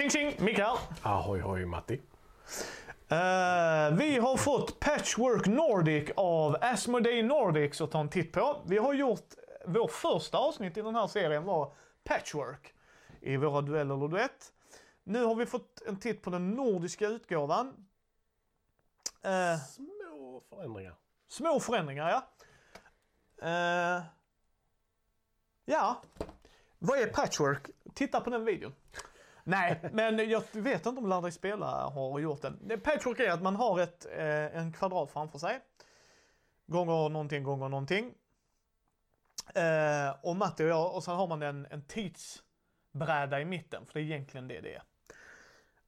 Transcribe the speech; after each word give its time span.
Tjing 0.00 0.10
tjing! 0.10 0.34
Mikael! 0.44 0.76
Ahoy 1.02 1.40
hoj 1.40 1.64
Matti. 1.64 1.94
Eh, 3.08 3.96
vi 3.98 4.18
har 4.18 4.36
fått 4.36 4.80
Patchwork 4.80 5.46
Nordic 5.46 6.10
av 6.16 6.56
Asmodee 6.60 7.22
Nordics 7.22 7.80
att 7.80 7.90
ta 7.90 8.00
en 8.00 8.08
titt 8.08 8.32
på. 8.32 8.62
Vi 8.66 8.78
har 8.78 8.94
gjort, 8.94 9.34
vår 9.66 9.88
första 9.88 10.38
avsnitt 10.38 10.76
i 10.76 10.82
den 10.82 10.94
här 10.94 11.06
serien 11.06 11.44
var 11.44 11.72
Patchwork 12.04 12.74
i 13.20 13.36
våra 13.36 13.60
dueller 13.60 13.94
eller 13.94 14.08
duett. 14.08 14.52
Nu 15.04 15.24
har 15.24 15.34
vi 15.34 15.46
fått 15.46 15.82
en 15.86 15.96
titt 15.96 16.22
på 16.22 16.30
den 16.30 16.50
nordiska 16.50 17.06
utgåvan. 17.06 17.86
Eh, 19.22 19.58
Små 19.58 20.42
förändringar. 20.50 20.94
små 21.28 21.60
förändringar 21.60 22.10
ja. 22.10 22.28
Eh, 23.48 24.02
ja, 25.64 26.02
vad 26.78 26.98
är 26.98 27.06
Patchwork? 27.06 27.70
Titta 27.94 28.20
på 28.20 28.30
den 28.30 28.44
videon. 28.44 28.74
Nej, 29.50 29.80
men 29.92 30.30
jag 30.30 30.42
vet 30.52 30.86
inte 30.86 31.00
om 31.00 31.08
Lär 31.08 31.22
dig 31.22 31.32
spela 31.32 31.66
har 31.66 32.18
gjort 32.18 32.42
den. 32.42 32.68
Det- 32.68 32.78
Patchwork 32.78 33.20
är 33.20 33.30
att 33.32 33.42
man 33.42 33.56
har 33.56 33.80
ett, 33.80 34.06
eh, 34.06 34.56
en 34.56 34.72
kvadrat 34.72 35.10
framför 35.10 35.38
sig. 35.38 35.60
Gånger 36.66 37.08
någonting, 37.08 37.42
gånger 37.42 37.68
någonting. 37.68 38.14
Eh, 39.54 40.14
och 40.22 40.36
Matti 40.36 40.64
och 40.64 40.68
jag, 40.68 40.94
och 40.94 41.04
sen 41.04 41.14
har 41.16 41.26
man 41.26 41.42
en, 41.42 41.66
en 41.70 41.82
tidsbräda 41.86 43.40
i 43.40 43.44
mitten, 43.44 43.86
för 43.86 43.94
det 43.94 44.00
är 44.00 44.04
egentligen 44.04 44.48
det 44.48 44.60
det 44.60 44.74
är. 44.74 44.82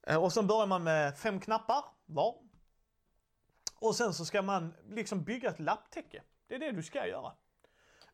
Eh, 0.07 0.23
och 0.23 0.33
sen 0.33 0.47
börjar 0.47 0.67
man 0.67 0.83
med 0.83 1.17
fem 1.17 1.39
knappar 1.39 1.83
var. 2.05 2.35
Och 3.79 3.95
sen 3.95 4.13
så 4.13 4.25
ska 4.25 4.41
man 4.41 4.73
liksom 4.89 5.23
bygga 5.23 5.49
ett 5.49 5.59
lapptäcke. 5.59 6.21
Det 6.47 6.55
är 6.55 6.59
det 6.59 6.71
du 6.71 6.83
ska 6.83 7.07
göra. 7.07 7.31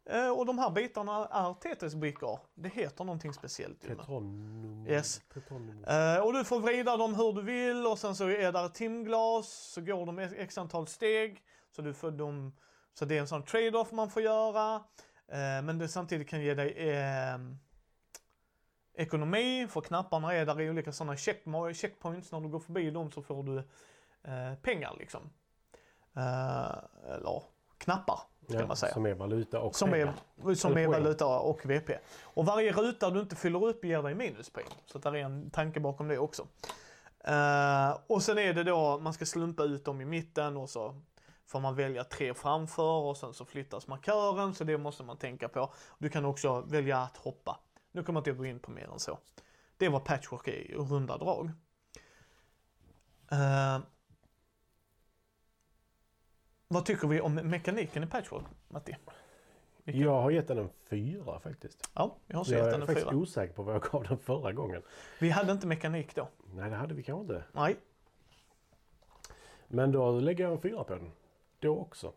Eh, 0.10 0.30
och 0.30 0.46
de 0.46 0.60
här 0.60 0.70
bitarna 0.70 1.28
är 1.32 1.54
Tetris-brickor. 1.54 2.40
Det 2.56 2.70
heter 2.70 3.04
någonting 3.04 3.34
speciellt. 3.34 3.88
Petronum. 3.88 4.86
Yes. 4.88 5.22
Petronum. 5.34 5.84
Eh, 5.84 6.18
och 6.18 6.34
du 6.34 6.44
får 6.44 6.60
vrida 6.60 6.98
dem 6.98 7.16
hur 7.16 7.34
du 7.34 7.42
vill 7.42 7.88
och 7.88 8.00
sen 8.00 8.16
så 8.16 8.30
är 8.30 8.52
där 8.52 8.70
timglas, 8.70 9.48
så 9.48 9.82
går 9.82 10.06
de 10.06 10.20
x 10.20 10.58
antal 10.58 10.88
steg. 10.88 11.44
Så, 11.76 11.82
du 11.82 11.94
får 11.94 12.12
dem, 12.12 12.56
så 12.94 13.06
det 13.06 13.16
är 13.18 13.20
en 13.20 13.28
sån 13.28 13.44
trade-off 13.44 13.92
man 13.92 14.10
får 14.10 14.22
göra. 14.22 14.76
Eh, 15.28 15.62
men 15.64 15.78
det 15.78 15.88
samtidigt 15.88 16.30
kan 16.30 16.42
ge 16.42 16.54
dig 16.54 16.90
eh, 16.90 17.38
ekonomi, 18.94 19.68
för 19.70 19.82
knapparna 19.82 20.34
är 20.34 20.46
där 20.46 20.62
i 20.62 20.70
olika 20.70 20.92
sådana 20.92 21.18
check, 21.18 21.44
checkpoints. 21.74 22.32
När 22.32 22.42
du 22.42 22.50
går 22.50 22.60
förbi 22.60 22.92
dem 22.92 23.12
så 23.12 23.22
får 23.22 23.44
du 23.44 23.58
eh, 24.24 24.56
pengar 24.62 24.96
liksom. 25.00 25.22
Eh, 26.16 26.78
eller 27.16 27.44
knappar, 27.80 28.20
ska 28.50 28.66
man 28.68 28.78
säga. 28.78 28.94
Som 28.94 29.06
är 29.06 29.14
valuta 29.14 29.60
och 29.60 29.76
Som 29.76 29.92
pengar. 29.92 30.14
är, 30.48 30.56
som 30.56 30.72
Eller 30.72 30.82
är 30.82 30.88
poäng. 30.88 31.04
valuta 31.04 31.26
och 31.40 31.66
VP. 31.66 31.98
Och 32.22 32.46
varje 32.46 32.72
ruta 32.72 33.10
du 33.10 33.20
inte 33.20 33.36
fyller 33.36 33.66
upp 33.66 33.86
ger 33.86 34.04
dig 34.04 34.16
minuspoäng. 34.16 34.68
Så 34.86 34.98
där 34.98 35.16
är 35.16 35.24
en 35.26 35.50
tanke 35.52 35.80
bakom 35.80 36.08
det 36.08 36.18
också. 36.18 36.48
Eh, 37.24 37.98
och 38.08 38.24
sen 38.24 38.38
är 38.38 38.54
det 38.54 38.64
då, 38.64 39.00
man 39.00 39.14
ska 39.14 39.26
slumpa 39.26 39.64
ut 39.64 39.86
dem 39.86 40.02
i 40.02 40.06
mitten 40.06 40.58
och 40.58 40.70
så 40.70 41.02
får 41.48 41.60
man 41.60 41.76
välja 41.76 42.04
tre 42.04 42.34
framför 42.34 42.92
och 42.92 43.18
sen 43.18 43.34
så 43.34 43.46
flyttas 43.46 43.88
markören 43.88 44.56
så 44.56 44.64
det 44.64 44.78
måste 44.78 45.04
man 45.04 45.18
tänka 45.18 45.48
på. 45.50 45.74
Du 45.98 46.10
kan 46.10 46.26
också 46.26 46.62
välja 46.62 46.98
att 46.98 47.18
hoppa. 47.18 47.60
Nu 47.92 48.04
kommer 48.04 48.18
jag 48.20 48.22
inte 48.22 48.38
gå 48.38 48.46
in 48.46 48.60
på 48.60 48.72
mer 48.72 48.90
än 48.94 49.00
så. 49.00 49.18
Det 49.78 49.90
var 49.90 50.00
patchwork 50.00 50.48
i 50.48 50.76
runda 50.76 51.18
drag. 51.18 51.52
Eh, 53.32 53.80
vad 56.72 56.86
tycker 56.86 57.08
vi 57.08 57.22
om 57.22 57.36
mekaniken 57.36 58.04
i 58.04 58.08
patchwork, 58.08 58.44
Matti? 58.68 58.96
Vilken- 59.84 60.04
Jag 60.04 60.22
har 60.22 60.32
gett 60.32 60.48
den 60.48 60.58
en 60.58 60.70
fyra 60.90 61.40
faktiskt. 61.40 61.90
Ja, 61.94 62.16
jag 62.28 62.38
har 62.38 62.44
Så 62.44 62.54
jag 62.54 62.60
sett 62.60 62.68
är 62.68 62.72
den 62.72 62.82
en 62.82 62.88
faktiskt 62.88 63.10
fyra. 63.10 63.18
osäker 63.18 63.54
på 63.54 63.64
vad 63.64 63.76
jag 63.76 63.82
gav 63.82 64.04
den 64.04 64.18
förra 64.18 64.52
gången. 64.54 64.82
Vi 65.20 65.30
hade 65.30 65.52
inte 65.52 65.68
mekanik 65.68 66.16
då. 66.16 66.28
Nej, 66.54 66.70
det 66.70 66.76
hade 66.76 66.94
vi 66.94 67.04
kanske 67.04 67.22
inte. 67.22 67.44
Nej. 67.52 67.76
Men 69.68 69.92
då 69.92 70.12
lägger 70.20 70.44
jag 70.44 70.54
en 70.54 70.62
fyra 70.62 70.84
på 70.84 70.94
den. 70.96 71.12
Då 71.60 71.78
också. 71.80 72.14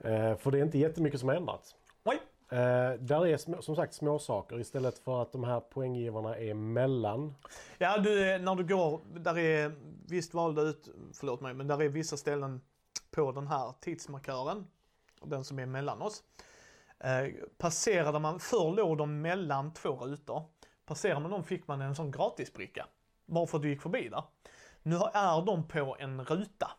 Eh, 0.00 0.36
för 0.36 0.50
det 0.50 0.58
är 0.58 0.62
inte 0.62 0.78
jättemycket 0.78 1.20
som 1.20 1.28
har 1.28 1.36
ändrats. 1.36 1.76
Nej. 2.02 2.16
Eh, 2.50 2.98
där 3.00 3.26
är 3.26 3.36
små, 3.36 3.62
som 3.62 3.76
sagt 3.76 3.94
små 3.94 4.18
saker 4.18 4.60
istället 4.60 4.98
för 4.98 5.22
att 5.22 5.32
de 5.32 5.44
här 5.44 5.60
poänggivarna 5.60 6.36
är 6.36 6.54
mellan. 6.54 7.34
Ja, 7.78 7.98
du, 7.98 8.30
eh, 8.34 8.40
när 8.40 8.54
du 8.54 8.64
går, 8.64 9.00
där 9.14 9.38
är 9.38 9.72
visst 10.08 10.34
valda 10.34 10.62
ut, 10.62 10.88
förlåt 11.14 11.40
mig, 11.40 11.54
men 11.54 11.66
där 11.66 11.82
är 11.82 11.88
vissa 11.88 12.16
ställen 12.16 12.60
på 13.10 13.32
den 13.32 13.46
här 13.46 13.74
tidsmarkören, 13.80 14.66
den 15.22 15.44
som 15.44 15.58
är 15.58 15.66
mellan 15.66 16.02
oss. 16.02 16.22
Eh, 16.98 17.28
passerade 17.58 18.18
man, 18.18 18.40
förr 18.40 18.76
låg 18.76 18.98
de 18.98 19.20
mellan 19.20 19.72
två 19.72 19.96
rutor. 19.96 20.44
Passerade 20.86 21.20
man 21.20 21.30
dem 21.30 21.44
fick 21.44 21.66
man 21.66 21.80
en 21.80 21.94
sån 21.94 22.10
gratisbricka. 22.10 22.86
Bara 23.26 23.46
för 23.46 23.58
att 23.58 23.62
du 23.62 23.68
gick 23.68 23.82
förbi 23.82 24.08
där. 24.08 24.24
Nu 24.82 24.96
är 24.96 25.46
de 25.46 25.68
på 25.68 25.96
en 25.98 26.24
ruta. 26.24 26.70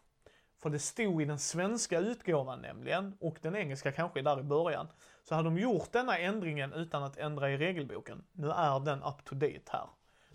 För 0.62 0.70
det 0.70 0.80
stod 0.80 1.22
i 1.22 1.25
den 1.25 1.40
svenska 1.40 2.00
utgåvan 2.00 2.62
nämligen, 2.62 3.18
och 3.20 3.38
den 3.41 3.56
engelska 3.56 3.91
kanske 3.91 4.22
där 4.22 4.40
i 4.40 4.44
början. 4.44 4.88
Så 5.24 5.36
hade 5.36 5.50
de 5.50 5.58
gjort 5.58 5.91
denna 5.91 6.18
ändringen 6.18 6.74
utan 6.74 7.03
att 7.03 7.18
ändra 7.18 7.52
i 7.52 7.58
regelboken. 7.58 8.24
Nu 8.31 8.50
är 8.52 8.80
den 8.80 9.03
up 9.03 9.25
to 9.25 9.36
date 9.36 9.62
här. 9.68 9.88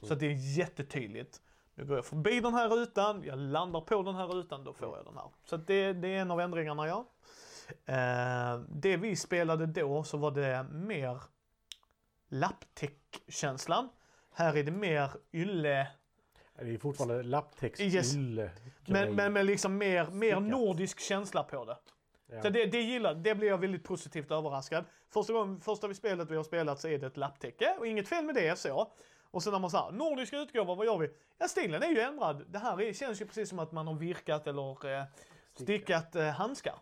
Så 0.03 0.13
att 0.13 0.21
det 0.21 0.27
är 0.27 0.59
jättetydligt. 0.59 1.41
Nu 1.79 1.85
går 1.85 1.97
jag 1.97 2.05
förbi 2.05 2.41
den 2.41 2.55
här 2.55 2.69
rutan, 2.69 3.23
jag 3.25 3.39
landar 3.39 3.81
på 3.81 4.03
den 4.03 4.15
här 4.15 4.27
rutan, 4.27 4.65
då 4.65 4.73
får 4.73 4.97
jag 4.97 5.07
den 5.07 5.17
här. 5.17 5.31
Så 5.45 5.57
det, 5.57 5.93
det 5.93 6.09
är 6.09 6.21
en 6.21 6.31
av 6.31 6.41
ändringarna 6.41 6.87
ja. 6.87 7.07
Eh, 7.87 8.61
det 8.69 8.97
vi 8.97 9.17
spelade 9.17 9.67
då 9.67 10.05
så 10.05 10.17
var 10.17 10.31
det 10.31 10.67
mer 10.73 11.23
lapptäck-känslan. 12.29 13.89
Här 14.33 14.57
är 14.57 14.65
det 14.65 14.71
mer 14.71 15.11
ylle, 15.33 15.87
Det 16.59 16.75
är 16.75 16.79
fortfarande 16.79 17.23
lapptext, 17.23 17.81
Yes. 17.81 18.15
ylle, 18.17 18.51
men, 18.87 19.15
men 19.15 19.33
med 19.33 19.47
liksom 19.47 19.79
mer, 19.79 20.07
mer 20.07 20.41
nordisk 20.41 21.01
känsla 21.01 21.43
på 21.43 21.65
det. 21.65 21.77
Ja. 22.27 22.43
Så 22.43 22.49
det, 22.49 22.67
det 22.67 22.81
gillar, 22.83 23.15
det 23.15 23.35
blir 23.35 23.49
jag 23.49 23.59
väldigt 23.59 23.85
positivt 23.85 24.31
överraskad. 24.31 24.85
Första, 25.09 25.33
gången, 25.33 25.61
första 25.61 25.89
vi 25.89 25.95
spelet 25.95 26.31
vi 26.31 26.37
har 26.37 26.45
spelat 26.45 26.81
så 26.81 26.89
är 26.89 26.99
det 26.99 27.07
ett 27.07 27.17
lapptäcke 27.17 27.77
och 27.79 27.87
inget 27.87 28.09
fel 28.09 28.25
med 28.25 28.35
det 28.35 28.59
så. 28.59 28.93
Och 29.37 29.43
sen 29.43 29.53
när 29.53 29.59
man 29.59 29.71
säger 29.71 29.93
nordiska 29.93 30.39
utgåvor, 30.39 30.77
vad 30.77 30.87
gör 30.87 30.99
vi? 30.99 31.11
Ja 31.39 31.49
stilen 31.49 31.83
är 31.83 31.89
ju 31.89 32.01
ändrad. 32.01 32.45
Det 32.49 32.59
här 32.59 32.81
är, 32.81 32.93
känns 32.93 33.21
ju 33.21 33.27
precis 33.27 33.49
som 33.49 33.59
att 33.59 33.73
man 33.73 33.87
har 33.87 33.95
virkat 33.95 34.47
eller 34.47 34.87
eh, 34.87 35.05
stickat 35.55 36.17
eh, 36.17 36.29
handskar. 36.29 36.75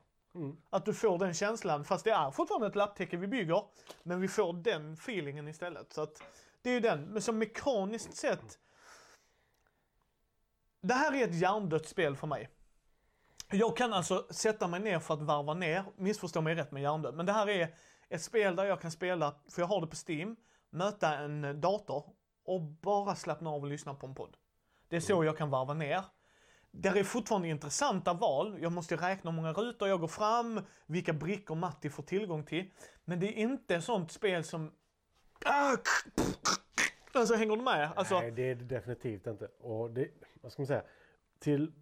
Att 0.70 0.84
du 0.84 0.94
får 0.94 1.18
den 1.18 1.34
känslan, 1.34 1.84
fast 1.84 2.04
det 2.04 2.10
är 2.10 2.30
fortfarande 2.30 2.66
ett 2.66 2.74
lapptäcke 2.74 3.16
vi 3.16 3.26
bygger. 3.26 3.62
Men 4.02 4.20
vi 4.20 4.28
får 4.28 4.52
den 4.52 4.92
feelingen 4.92 5.48
istället. 5.48 5.92
Så 5.92 6.02
att 6.02 6.22
det 6.62 6.70
är 6.70 6.74
ju 6.74 6.80
den. 6.80 7.04
Men 7.04 7.22
som 7.22 7.38
mekaniskt 7.38 8.16
sett. 8.16 8.58
Det 10.80 10.94
här 10.94 11.14
är 11.14 11.24
ett 11.24 11.34
hjärndött 11.34 11.88
spel 11.88 12.16
för 12.16 12.26
mig. 12.26 12.48
Jag 13.50 13.76
kan 13.76 13.92
alltså 13.92 14.26
sätta 14.30 14.68
mig 14.68 14.80
ner 14.80 14.98
för 14.98 15.14
att 15.14 15.22
varva 15.22 15.54
ner, 15.54 15.84
missförstå 15.96 16.40
mig 16.40 16.54
rätt 16.54 16.72
med 16.72 16.82
hjärndöd, 16.82 17.14
men 17.14 17.26
det 17.26 17.32
här 17.32 17.48
är 17.48 17.74
ett 18.08 18.22
spel 18.22 18.56
där 18.56 18.64
jag 18.64 18.80
kan 18.80 18.90
spela, 18.90 19.34
för 19.50 19.62
jag 19.62 19.66
har 19.66 19.80
det 19.80 19.86
på 19.86 19.96
Steam, 20.08 20.36
möta 20.70 21.18
en 21.18 21.60
dator 21.60 22.04
och 22.44 22.60
bara 22.62 23.14
slappna 23.14 23.50
av 23.50 23.62
och 23.62 23.68
lyssna 23.68 23.94
på 23.94 24.06
en 24.06 24.14
podd. 24.14 24.36
Det 24.88 24.96
är 24.96 25.00
så 25.00 25.24
jag 25.24 25.38
kan 25.38 25.50
varva 25.50 25.74
ner. 25.74 26.04
Där 26.70 26.96
är 26.96 27.04
fortfarande 27.04 27.48
intressanta 27.48 28.12
val. 28.12 28.58
Jag 28.60 28.72
måste 28.72 28.96
räkna 28.96 29.30
hur 29.30 29.36
många 29.36 29.52
rutor 29.52 29.88
jag 29.88 30.00
går 30.00 30.08
fram, 30.08 30.60
vilka 30.86 31.12
brickor 31.12 31.54
Matti 31.54 31.90
får 31.90 32.02
tillgång 32.02 32.44
till. 32.44 32.70
Men 33.04 33.20
det 33.20 33.26
är 33.26 33.42
inte 33.42 33.80
sånt 33.80 34.12
spel 34.12 34.44
som... 34.44 34.72
Ah, 35.44 35.76
Alltså 37.12 37.34
hänger 37.34 37.56
du 37.56 37.62
med? 37.62 37.92
Alltså, 37.96 38.20
Nej, 38.20 38.30
det 38.30 38.42
är 38.50 38.54
det 38.54 38.64
definitivt 38.64 39.26
inte. 39.26 39.48
Och 39.60 39.90
det, 39.90 40.08
vad 40.42 40.52
ska 40.52 40.62
man 40.62 40.66
säga? 40.66 40.82
Till, 41.38 41.72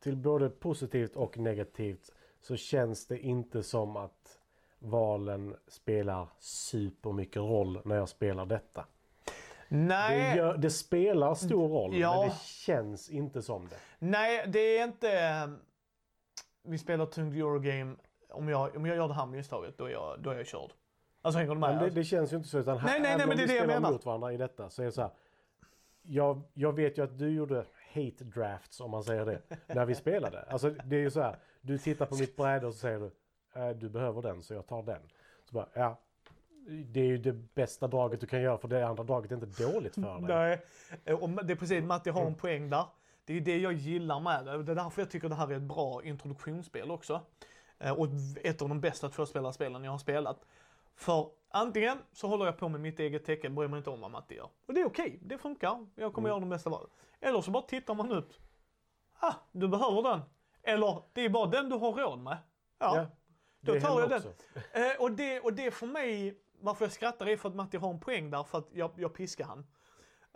till 0.00 0.16
både 0.16 0.50
positivt 0.50 1.16
och 1.16 1.38
negativt 1.38 2.12
så 2.40 2.56
känns 2.56 3.06
det 3.06 3.18
inte 3.18 3.62
som 3.62 3.96
att 3.96 4.38
valen 4.78 5.56
spelar 5.68 6.28
supermycket 6.38 7.36
roll 7.36 7.80
när 7.84 7.96
jag 7.96 8.08
spelar 8.08 8.46
detta. 8.46 8.86
Det, 9.68 9.76
nej. 9.76 10.36
gör, 10.36 10.56
det 10.56 10.70
spelar 10.70 11.34
stor 11.34 11.68
roll 11.68 11.96
Ja. 11.96 12.20
men 12.20 12.28
det 12.28 12.34
känns 12.42 13.10
inte 13.10 13.42
som 13.42 13.68
det. 13.68 13.76
Nej, 13.98 14.44
det 14.48 14.78
är 14.78 14.84
inte... 14.84 15.18
eh, 15.20 15.46
Vi 16.62 16.78
spelar 16.78 17.06
tyngd 17.06 17.36
Eurogame. 17.36 17.96
Om 18.30 18.48
jag, 18.48 18.76
om 18.76 18.86
jag 18.86 18.96
gör 18.96 19.08
det 19.08 19.14
här 19.14 19.26
misstaget, 19.26 19.78
då 19.78 19.84
är 19.84 19.90
jag, 19.90 20.20
då 20.22 20.30
är 20.30 20.36
jag 20.36 20.46
körd. 20.46 20.70
Alltså 21.22 21.38
hänger 21.38 21.54
du 21.54 21.60
med? 21.60 21.78
Det, 21.82 21.90
det 21.90 22.04
känns 22.04 22.32
ju 22.32 22.36
inte 22.36 22.48
så. 22.48 22.58
Utan 22.58 22.78
här, 22.78 22.86
Nej, 22.88 23.00
nej, 23.00 23.02
nej, 23.02 23.12
även 23.14 23.28
men 23.28 23.36
det 23.36 23.42
är 23.42 23.46
det 23.48 23.54
jag 23.54 23.66
menar. 23.66 23.92
mot 23.92 24.04
varandra 24.06 24.32
i 24.32 24.36
detta 24.36 24.70
så 24.70 24.82
är 24.82 24.86
det 24.86 24.92
så 24.92 25.02
här. 25.02 25.10
Jag, 26.02 26.42
jag 26.54 26.72
vet 26.72 26.98
ju 26.98 27.04
att 27.04 27.18
du 27.18 27.30
gjorde 27.30 27.64
hate 27.94 28.24
drafts 28.24 28.80
om 28.80 28.90
man 28.90 29.04
säger 29.04 29.24
det. 29.26 29.42
när 29.66 29.84
vi 29.86 29.94
spelade. 29.94 30.42
Alltså 30.42 30.70
det 30.70 30.96
är 30.96 31.00
ju 31.00 31.10
så 31.10 31.20
här. 31.20 31.36
Du 31.60 31.78
tittar 31.78 32.06
på 32.06 32.14
mitt 32.14 32.36
bräde 32.36 32.66
och 32.66 32.72
så 32.74 32.78
säger 32.78 32.98
du. 33.00 33.10
"Eh, 33.60 33.68
Du 33.70 33.88
behöver 33.88 34.22
den 34.22 34.42
så 34.42 34.54
jag 34.54 34.66
tar 34.66 34.82
den. 34.82 35.00
Så 35.44 35.54
bara, 35.54 35.68
ja. 35.74 35.98
Det 36.68 37.00
är 37.00 37.04
ju 37.04 37.18
det 37.18 37.32
bästa 37.32 37.86
draget 37.88 38.20
du 38.20 38.26
kan 38.26 38.42
göra 38.42 38.58
för 38.58 38.68
det 38.68 38.86
andra 38.88 39.04
draget 39.04 39.30
är 39.32 39.34
inte 39.34 39.62
dåligt 39.62 39.94
för 39.94 40.26
dig. 40.26 40.60
Nej, 41.04 41.14
och 41.14 41.28
det 41.44 41.52
är 41.52 41.56
precis, 41.56 41.84
Matti 41.84 42.10
har 42.10 42.26
en 42.26 42.34
poäng 42.34 42.70
där. 42.70 42.84
Det 43.24 43.36
är 43.36 43.40
det 43.40 43.58
jag 43.58 43.72
gillar 43.72 44.20
med 44.20 44.44
det. 44.44 44.62
Det 44.62 44.72
är 44.72 44.76
därför 44.76 45.02
jag 45.02 45.10
tycker 45.10 45.28
det 45.28 45.34
här 45.34 45.48
är 45.52 45.56
ett 45.56 45.62
bra 45.62 46.04
introduktionsspel 46.04 46.90
också. 46.90 47.20
Eh, 47.78 47.92
Och 47.92 48.08
ett 48.44 48.62
av 48.62 48.68
de 48.68 48.80
bästa 48.80 49.08
tvåspelarspelen 49.08 49.84
jag 49.84 49.90
har 49.90 49.98
spelat. 49.98 50.46
För 50.94 51.30
antingen 51.50 51.98
så 52.12 52.28
håller 52.28 52.44
jag 52.44 52.58
på 52.58 52.68
med 52.68 52.80
mitt 52.80 53.00
eget 53.00 53.24
tecken, 53.24 53.54
bryr 53.54 53.68
mig 53.68 53.78
inte 53.78 53.90
om 53.90 54.00
vad 54.00 54.10
Matti 54.10 54.34
gör. 54.36 54.48
Och 54.66 54.74
det 54.74 54.80
är 54.80 54.86
okej, 54.86 55.18
det 55.22 55.38
funkar. 55.38 55.86
Jag 55.94 56.12
kommer 56.12 56.28
göra 56.28 56.40
det 56.40 56.46
bästa 56.46 56.70
valet. 56.70 56.90
Eller 57.20 57.40
så 57.40 57.50
bara 57.50 57.62
tittar 57.62 57.94
man 57.94 58.12
upp. 58.12 58.32
Ah, 59.20 59.34
du 59.52 59.68
behöver 59.68 60.02
den. 60.02 60.20
Eller 60.62 61.02
det 61.12 61.24
är 61.24 61.28
bara 61.28 61.46
den 61.46 61.68
du 61.68 61.76
har 61.76 61.92
råd 61.92 62.18
med. 62.18 62.36
Ja, 62.78 62.96
Ja, 62.96 63.06
då 63.60 63.80
tar 63.80 64.00
jag 64.00 64.10
den. 64.10 64.22
Eh, 64.72 65.00
och, 65.02 65.12
det, 65.12 65.40
och 65.40 65.52
det 65.52 65.70
för 65.70 65.86
mig, 65.86 66.38
varför 66.60 66.84
jag 66.84 66.92
skrattar 66.92 67.26
är 67.26 67.36
för 67.36 67.48
att 67.48 67.54
Matti 67.54 67.76
har 67.76 67.90
en 67.90 68.00
poäng 68.00 68.30
där 68.30 68.42
för 68.42 68.58
att 68.58 68.68
jag, 68.72 68.90
jag 68.96 69.14
piskar 69.14 69.44
han. 69.44 69.66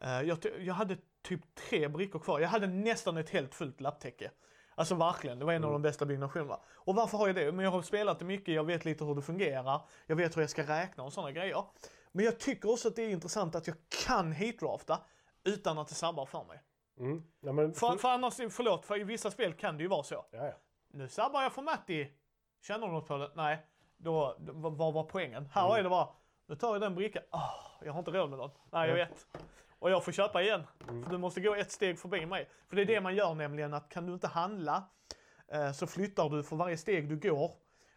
Eh, 0.02 0.22
jag, 0.22 0.38
jag 0.60 0.74
hade 0.74 0.96
typ 1.22 1.54
tre 1.54 1.88
brickor 1.88 2.18
kvar. 2.18 2.40
Jag 2.40 2.48
hade 2.48 2.66
nästan 2.66 3.16
ett 3.16 3.30
helt 3.30 3.54
fullt 3.54 3.80
lapptäcke. 3.80 4.30
Alltså 4.74 4.94
verkligen, 4.94 5.38
det 5.38 5.44
var 5.44 5.52
en 5.52 5.64
av 5.64 5.72
de 5.72 5.82
bästa 5.82 6.06
byggnationerna. 6.06 6.60
Och 6.74 6.94
varför 6.94 7.18
har 7.18 7.26
jag 7.26 7.36
det? 7.36 7.52
Men 7.52 7.64
jag 7.64 7.72
har 7.72 7.82
spelat 7.82 8.18
det 8.18 8.24
mycket, 8.24 8.54
jag 8.54 8.64
vet 8.64 8.84
lite 8.84 9.04
hur 9.04 9.14
det 9.14 9.22
fungerar. 9.22 9.80
Jag 10.06 10.16
vet 10.16 10.36
hur 10.36 10.40
jag 10.40 10.50
ska 10.50 10.62
räkna 10.62 11.02
och 11.02 11.12
sådana 11.12 11.32
grejer. 11.32 11.64
Men 12.12 12.24
jag 12.24 12.40
tycker 12.40 12.70
också 12.70 12.88
att 12.88 12.96
det 12.96 13.02
är 13.02 13.08
intressant 13.10 13.54
att 13.54 13.66
jag 13.66 13.76
kan 14.06 14.32
heatdrafta 14.32 14.98
utan 15.44 15.78
att 15.78 15.88
det 15.88 15.94
sabbar 15.94 16.26
för 16.26 16.44
mig. 16.44 16.62
Mm. 16.98 17.22
Ja, 17.40 17.52
men, 17.52 17.74
För, 17.74 17.96
för 17.96 18.08
annars, 18.08 18.34
förlåt, 18.34 18.86
för 18.86 19.00
i 19.00 19.04
vissa 19.04 19.30
spel 19.30 19.54
kan 19.54 19.76
det 19.76 19.82
ju 19.82 19.88
vara 19.88 20.02
så. 20.02 20.26
ja, 20.30 20.46
ja. 20.46 20.52
Nu 20.94 21.08
sabbar 21.08 21.42
jag 21.42 21.52
för 21.52 21.62
Matti. 21.62 22.12
Känner 22.62 22.86
du 22.86 22.92
något 22.92 23.08
på 23.08 23.16
det? 23.16 23.30
Nej. 23.34 23.66
Då, 24.02 24.36
vad 24.52 24.92
var 24.94 25.04
poängen? 25.04 25.48
Här 25.52 25.78
är 25.78 25.82
det 25.82 25.88
bara, 25.88 26.08
nu 26.46 26.56
tar 26.56 26.72
jag 26.74 26.80
den 26.80 26.94
brickan. 26.94 27.22
Ah, 27.30 27.50
jag 27.84 27.92
har 27.92 27.98
inte 27.98 28.10
råd 28.10 28.30
med 28.30 28.38
den. 28.38 28.50
Nej, 28.70 28.88
jag 28.88 28.98
Ja. 28.98 29.04
vet. 29.04 29.26
Och 29.78 29.90
jag 29.90 30.04
får 30.04 30.12
köpa 30.12 30.42
igen. 30.42 30.66
För 30.86 31.10
du 31.10 31.18
måste 31.18 31.40
gå 31.40 31.54
ett 31.54 31.72
steg 31.72 31.98
förbi 31.98 32.26
mig. 32.26 32.48
För 32.68 32.76
det 32.76 32.82
är 32.82 32.86
det 32.86 33.00
man 33.00 33.14
gör 33.14 33.34
nämligen, 33.34 33.74
att 33.74 33.88
kan 33.88 34.06
du 34.06 34.12
inte 34.12 34.28
handla 34.28 34.84
eh, 35.52 35.72
så 35.72 35.86
flyttar 35.86 36.28
du 36.28 36.42
för 36.42 36.56
varje 36.56 36.76
steg 36.76 37.08
du 37.08 37.16
går 37.30 37.50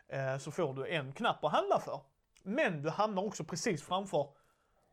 eh, 0.07 0.37
så 0.37 0.51
får 0.51 0.73
du 0.73 0.87
en 0.87 1.13
knapp 1.13 1.43
att 1.43 1.51
handla 1.51 1.79
för. 1.79 1.99
Men 2.43 2.81
du 2.81 2.89
hamnar 2.89 3.23
också 3.25 3.43
precis 3.43 3.83
framför 3.83 4.27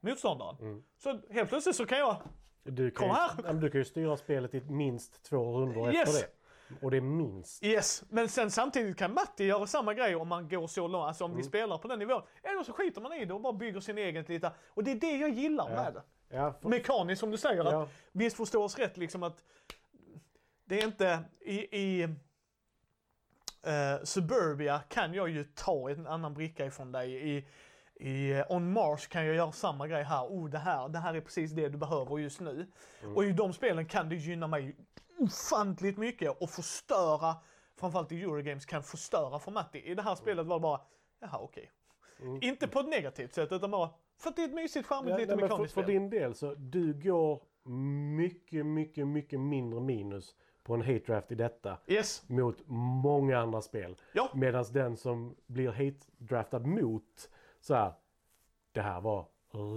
motståndaren. 0.00 0.84
Så 0.98 1.20
helt 1.30 1.48
plötsligt 1.48 1.76
så 1.76 1.86
kan 1.86 1.98
jag 1.98 2.16
Du 2.62 2.90
kan, 2.90 3.08
ju, 3.08 3.52
du 3.52 3.70
kan 3.70 3.78
ju 3.80 3.84
styra 3.84 4.16
spelet 4.16 4.54
i 4.54 4.60
minst 4.60 5.24
två 5.24 5.58
rundor 5.60 5.92
Yes. 5.94 6.08
efter 6.08 6.28
det. 6.28 6.34
Och 6.82 6.90
det 6.90 6.96
är 6.96 7.00
minst. 7.00 7.64
Yes, 7.64 8.04
men 8.08 8.28
sen 8.28 8.50
samtidigt 8.50 8.96
kan 8.96 9.14
Matti 9.14 9.44
göra 9.44 9.66
samma 9.66 9.94
grej 9.94 10.16
om 10.16 10.28
man 10.28 10.48
går 10.48 10.66
så 10.66 10.88
långt, 10.88 11.06
alltså 11.06 11.24
om 11.24 11.36
vi 11.36 11.42
spelar 11.42 11.78
på 11.78 11.88
den 11.88 11.98
nivån. 11.98 12.22
Eller 12.42 12.62
så 12.62 12.72
skiter 12.72 13.00
man 13.00 13.12
i 13.12 13.24
det 13.24 13.34
och 13.34 13.40
bara 13.40 13.52
bygger 13.52 13.80
sin 13.80 13.98
egen 13.98 14.24
lite. 14.28 14.52
Och 14.68 14.84
det 14.84 14.90
är 14.90 14.96
det 14.96 15.16
jag 15.16 15.30
gillar 15.30 15.68
med 15.68 15.94
det. 15.94 16.02
Ja, 16.36 16.52
för, 16.62 16.68
Mekaniskt 16.68 17.20
som 17.20 17.30
du 17.30 17.36
säger, 17.38 17.64
Ja. 17.64 17.82
att 17.82 17.88
visst 18.12 18.36
förstå 18.36 18.64
oss 18.64 18.78
rätt 18.78 18.96
liksom 18.96 19.22
att 19.22 19.44
det 20.64 20.80
är 20.80 20.84
inte 20.86 21.24
i, 21.40 21.54
i 21.80 22.02
eh, 23.62 24.04
Suburbia 24.04 24.80
kan 24.88 25.14
jag 25.14 25.28
ju 25.28 25.44
ta 25.44 25.90
en 25.90 26.06
annan 26.06 26.34
bricka 26.34 26.66
ifrån 26.66 26.92
dig. 26.92 27.36
I, 27.36 27.46
i 27.94 28.32
eh, 28.32 28.44
On 28.48 28.72
Mars 28.72 29.06
kan 29.06 29.26
jag 29.26 29.34
göra 29.36 29.52
samma 29.52 29.88
grej 29.88 30.02
här. 30.02 30.24
Oh, 30.24 30.50
det 30.50 30.58
här, 30.58 30.88
det 30.88 30.98
här 30.98 31.14
är 31.14 31.20
precis 31.20 31.52
det 31.52 31.68
du 31.68 31.78
behöver 31.78 32.18
just 32.18 32.40
nu. 32.40 32.66
Och 33.14 33.24
i 33.24 33.32
de 33.32 33.52
spelen 33.52 33.86
kan 33.86 34.08
det 34.08 34.16
gynna 34.16 34.46
mig 34.46 34.76
ofantligt 35.22 35.98
mycket 35.98 36.42
och 36.42 36.50
förstöra, 36.50 37.36
framförallt 37.76 38.12
i 38.12 38.22
Eurogames, 38.22 38.66
kan 38.66 38.82
förstöra 38.82 39.38
för 39.38 39.50
Matti. 39.50 39.78
I 39.78 39.94
det 39.94 40.02
här 40.02 40.14
spelet 40.14 40.46
var 40.46 40.56
det 40.56 40.62
bara, 40.62 40.80
jaha 41.20 41.38
okej. 41.38 41.70
Inte 42.40 42.68
på 42.68 42.80
ett 42.80 42.88
negativt 42.88 43.34
sätt 43.34 43.52
utan 43.52 43.70
bara 43.70 43.90
för 44.18 44.30
att 44.30 44.36
det 44.36 44.42
är 44.42 44.46
ett 44.48 44.54
mysigt, 44.54 44.86
charmigt, 44.88 45.10
ja, 45.10 45.16
lite 45.18 45.34
för, 45.34 45.42
mekaniskt 45.42 45.74
för 45.74 45.82
spel. 45.82 45.92
din 45.94 46.10
del 46.10 46.34
så 46.34 46.54
du 46.54 46.94
går 46.94 47.42
mycket, 48.16 48.66
mycket, 48.66 49.06
mycket 49.06 49.40
mindre 49.40 49.80
minus 49.80 50.34
på 50.62 50.74
en 50.74 50.80
hate 50.80 50.98
draft 50.98 51.32
i 51.32 51.34
detta 51.34 51.78
Yes. 51.86 52.22
mot 52.28 52.56
många 52.66 53.38
andra 53.38 53.60
spel. 53.62 53.96
Ja. 54.12 54.28
Medan 54.34 54.64
den 54.72 54.96
som 54.96 55.36
blir 55.46 55.68
hate 55.70 56.06
draftad 56.18 56.58
mot 56.58 57.30
så 57.60 57.74
här, 57.74 57.92
det 58.72 58.80
här 58.80 59.00
var 59.00 59.26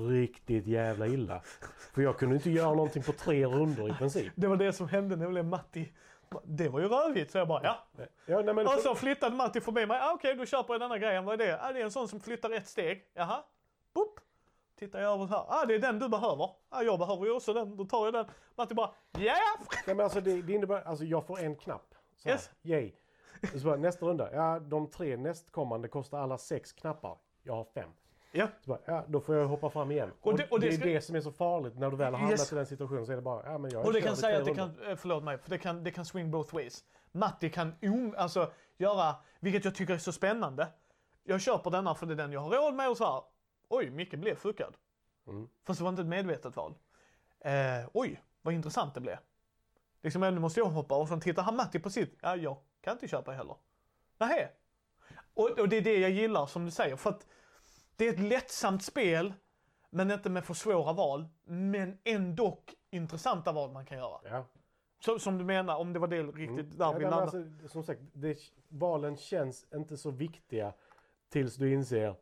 riktigt 0.10 0.68
jävla 0.68 1.07
illa. 1.07 1.42
För 1.94 2.01
jag 2.01 2.18
kunde 2.18 2.36
inte 2.36 2.50
göra 2.51 2.69
någonting 2.75 3.04
på 3.04 3.12
tre 3.12 3.45
rundor 3.45 3.89
i 3.89 3.94
princip. 3.94 4.33
Det 4.36 4.48
var 4.48 4.57
det 4.57 4.74
som 4.74 4.88
hände 4.88 5.16
nämligen 5.16 5.50
Matti. 5.50 5.92
Det 6.44 6.69
var 6.69 6.80
ju 6.80 6.88
rövigt 6.88 7.31
så 7.31 7.38
jag 7.38 7.48
bara 7.48 7.63
ja. 7.63 7.88
Ja, 8.25 8.42
nej, 8.42 8.54
men 8.54 8.68
Och 8.68 8.74
så 8.74 8.95
flyttade 8.95 9.36
Matti 9.36 9.62
förbi 9.62 9.86
mig. 9.86 10.00
Ah, 10.01 10.13
Okej, 10.13 10.36
då 10.36 10.45
köper 10.45 10.74
jag 10.74 10.81
denna 10.81 10.98
grejen. 10.98 11.25
Vad 11.25 11.42
är 11.42 11.45
det? 11.48 11.62
Ah, 11.62 11.74
det 11.74 11.80
är 11.80 11.83
en 11.83 11.92
sån 11.92 12.07
som 12.07 12.19
flyttar 12.19 12.51
ett 12.51 12.68
steg. 12.68 13.04
Jaha. 13.13 13.44
Boop. 13.94 14.19
Tittar 14.80 15.01
jag 15.01 15.13
över 15.13 15.25
här. 15.25 15.45
Ah, 15.48 15.66
det 15.66 15.75
är 15.75 15.80
den 15.80 16.00
du 16.00 16.10
behöver. 16.10 16.50
Ah, 16.69 16.81
jag 16.81 17.00
behöver 17.00 17.25
ju 17.25 17.31
också 17.31 17.54
den. 17.54 17.77
Då 17.77 17.86
tar 17.86 18.06
jag 18.06 18.13
den. 18.13 18.25
Matti 18.56 18.74
bara 18.74 18.89
ja. 19.12 19.19
Yeah! 19.19 19.38
Nej, 19.88 19.95
men 19.95 20.00
alltså, 20.04 20.22
det, 20.22 20.42
det 20.42 20.54
innebär, 20.54 20.81
alltså 20.81 21.06
jag 21.06 21.27
får 21.27 21.39
en 21.39 21.56
knapp. 21.56 21.95
Så 22.16 22.30
här, 22.30 22.36
Yes. 22.36 22.51
Yay. 22.62 22.92
Så 23.54 23.66
bara, 23.68 23.75
nästa 23.75 24.06
runda, 24.06 24.33
ja 24.33 24.60
de 24.60 24.89
tre 24.89 25.18
nästkommande 25.18 25.88
kostar 25.88 26.19
alla 26.19 26.38
sex 26.38 26.74
knappar. 26.74 27.18
Jag 27.44 27.54
har 27.54 27.63
fem. 27.63 27.89
Ja. 28.37 28.47
Så 28.61 28.69
bara, 28.69 28.79
ja, 28.85 29.03
då 29.07 29.19
får 29.21 29.35
jag 29.35 29.47
hoppa 29.47 29.69
fram 29.69 29.91
igen. 29.91 30.11
Och 30.21 30.27
Och 30.31 30.37
det- 30.37 30.43
det, 30.43 30.49
och 30.51 30.59
det 30.59 30.67
är 30.67 30.71
ska- 30.71 30.85
det 30.85 31.01
som 31.01 31.15
är 31.15 31.21
så 31.21 31.31
farligt 31.31 31.77
när 31.79 31.91
du 31.91 31.97
väl 31.97 32.13
har 32.13 32.19
hamnat 32.19 32.39
Yes. 32.39 32.51
i 32.51 32.55
den 32.55 32.65
situationen 32.65 33.05
så 33.05 33.11
är 33.11 33.15
det 33.15 33.21
bara, 33.21 33.45
ja 33.51 33.57
men 33.57 33.71
jag 33.71 33.85
Och 33.85 33.93
det 33.93 34.01
kan 34.01 34.15
säga 34.17 34.37
att 34.39 34.45
det 34.45 34.55
kan, 34.55 34.79
eh, 34.89 34.95
förlåt 34.95 35.23
mig, 35.23 35.37
för 35.37 35.49
det 35.49 35.57
kan, 35.57 35.83
det 35.83 35.91
kan 35.91 36.05
swing 36.05 36.31
both 36.31 36.53
ways. 36.55 36.83
Matti 37.11 37.49
kan 37.49 37.73
om, 37.81 38.15
alltså, 38.17 38.51
göra, 38.77 39.15
vilket 39.39 39.65
jag 39.65 39.75
tycker 39.75 39.93
är 39.93 39.97
så 39.97 40.11
spännande. 40.11 40.67
Jag 41.23 41.41
köper 41.41 41.69
denna 41.71 41.95
för 41.95 42.05
det 42.05 42.13
är 42.13 42.17
den 42.17 42.31
jag 42.31 42.39
har 42.39 42.49
råd 42.49 42.73
med 42.73 42.89
och 42.89 42.97
så 42.97 43.05
här. 43.05 43.23
Oj, 43.69 43.89
Micke 43.89 44.13
blev 44.15 44.35
fuckad. 44.35 44.73
Mm. 45.27 45.49
Fast 45.63 45.79
det 45.79 45.83
var 45.83 45.89
inte 45.89 46.01
ett 46.01 46.07
medvetet 46.07 46.55
val. 46.55 46.73
Eh, 47.39 47.53
oj, 47.93 48.21
vad 48.41 48.53
intressant 48.53 48.93
det 48.93 49.01
blev. 49.01 49.17
Liksom, 50.01 50.21
nu 50.21 50.39
måste 50.39 50.59
jag 50.59 50.65
hoppa 50.67 50.95
och 50.97 51.07
sen 51.07 51.19
tittar 51.21 51.43
han 51.43 51.55
Matti 51.55 51.79
på 51.79 51.89
sitt. 51.89 52.17
Ja, 52.21 52.35
jag 52.35 52.57
kan 52.81 52.93
inte 52.93 53.07
köpa 53.07 53.31
heller. 53.31 53.55
Nähä. 54.17 54.49
Och, 55.33 55.59
och 55.59 55.69
det 55.69 55.77
är 55.77 55.81
det 55.81 55.97
jag 55.99 56.11
gillar 56.11 56.45
som 56.45 56.65
du 56.65 56.71
säger. 56.71 56.95
För 56.95 57.09
att 57.09 57.27
det 57.95 58.07
är 58.07 58.13
ett 58.13 58.19
lättsamt 58.19 58.83
spel, 58.83 59.33
men 59.89 60.12
inte 60.12 60.30
med 60.30 60.45
för 60.45 60.53
svåra 60.53 60.94
val. 60.94 61.27
Men 61.44 61.97
ändå 62.03 62.59
intressanta 62.92 63.51
val 63.51 63.71
man 63.71 63.86
kan 63.86 63.97
göra. 63.97 64.19
Ja. 64.24 64.45
Så, 65.00 65.19
som 65.19 65.38
du 65.38 65.44
menar, 65.44 65.75
om 65.77 65.94
det 65.94 66.00
var 66.00 66.07
det 66.07 66.24
riktigt 66.24 66.50
Mm. 66.50 66.77
där 66.77 66.86
Ja, 66.86 66.92
vi 66.92 67.03
landade. 67.03 67.21
alltså, 67.21 67.68
som 67.68 67.83
sagt, 67.83 68.01
det, 68.13 68.38
valen 68.68 69.18
känns 69.18 69.65
inte 69.74 69.97
så 69.97 70.12
viktiga 70.12 70.74
tills 71.30 71.56
du 71.56 71.74
inser, 71.74 72.15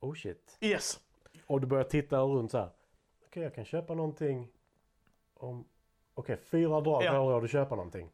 oh 0.00 0.14
shit. 0.14 0.58
Yes. 0.60 1.00
Och 1.46 1.60
du 1.60 1.66
börjar 1.66 1.84
titta 1.84 2.20
runt 2.20 2.50
så 2.50 2.58
här. 2.58 2.70
Okej, 3.26 3.42
jag 3.42 3.54
kan 3.54 3.64
köpa 3.64 3.94
någonting 3.94 4.48
om... 5.34 5.64
Okej, 6.14 6.36
fyra 6.36 6.80
drag 6.80 7.02
Ja. 7.04 7.10
har 7.10 7.16
jag 7.18 7.30
råd 7.36 7.44
att 7.44 7.50
köpa 7.50 7.74
någonting. 7.76 8.10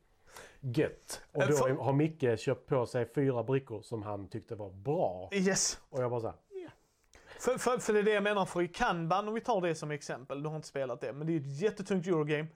Gött. 0.60 1.22
Och 1.32 1.42
Eh, 1.42 1.48
då 1.48 1.82
har 1.82 1.92
Micke 1.92 2.38
köpt 2.38 2.66
på 2.68 2.86
sig 2.86 3.06
fyra 3.06 3.42
brickor 3.44 3.82
som 3.82 4.02
han 4.02 4.28
tyckte 4.28 4.54
var 4.54 4.70
bra. 4.70 5.28
Yes. 5.32 5.80
Och 5.88 6.02
jag 6.02 6.10
bara 6.10 6.20
så 6.20 6.26
här, 6.26 6.36
För, 7.46 7.58
för, 7.58 7.78
för 7.78 7.92
det 7.92 7.98
är 7.98 8.02
det 8.02 8.10
jag 8.10 8.22
menar, 8.22 8.44
för 8.44 8.62
i 8.62 8.68
Kanban, 8.68 9.28
om 9.28 9.34
vi 9.34 9.40
tar 9.40 9.60
det 9.60 9.74
som 9.74 9.90
exempel, 9.90 10.42
du 10.42 10.48
har 10.48 10.56
inte 10.56 10.68
spelat 10.68 11.00
det, 11.00 11.12
men 11.12 11.26
det 11.26 11.32
är 11.32 11.36
ett 11.36 11.60
jättetungt 11.60 12.06
Eurogame. 12.06 12.46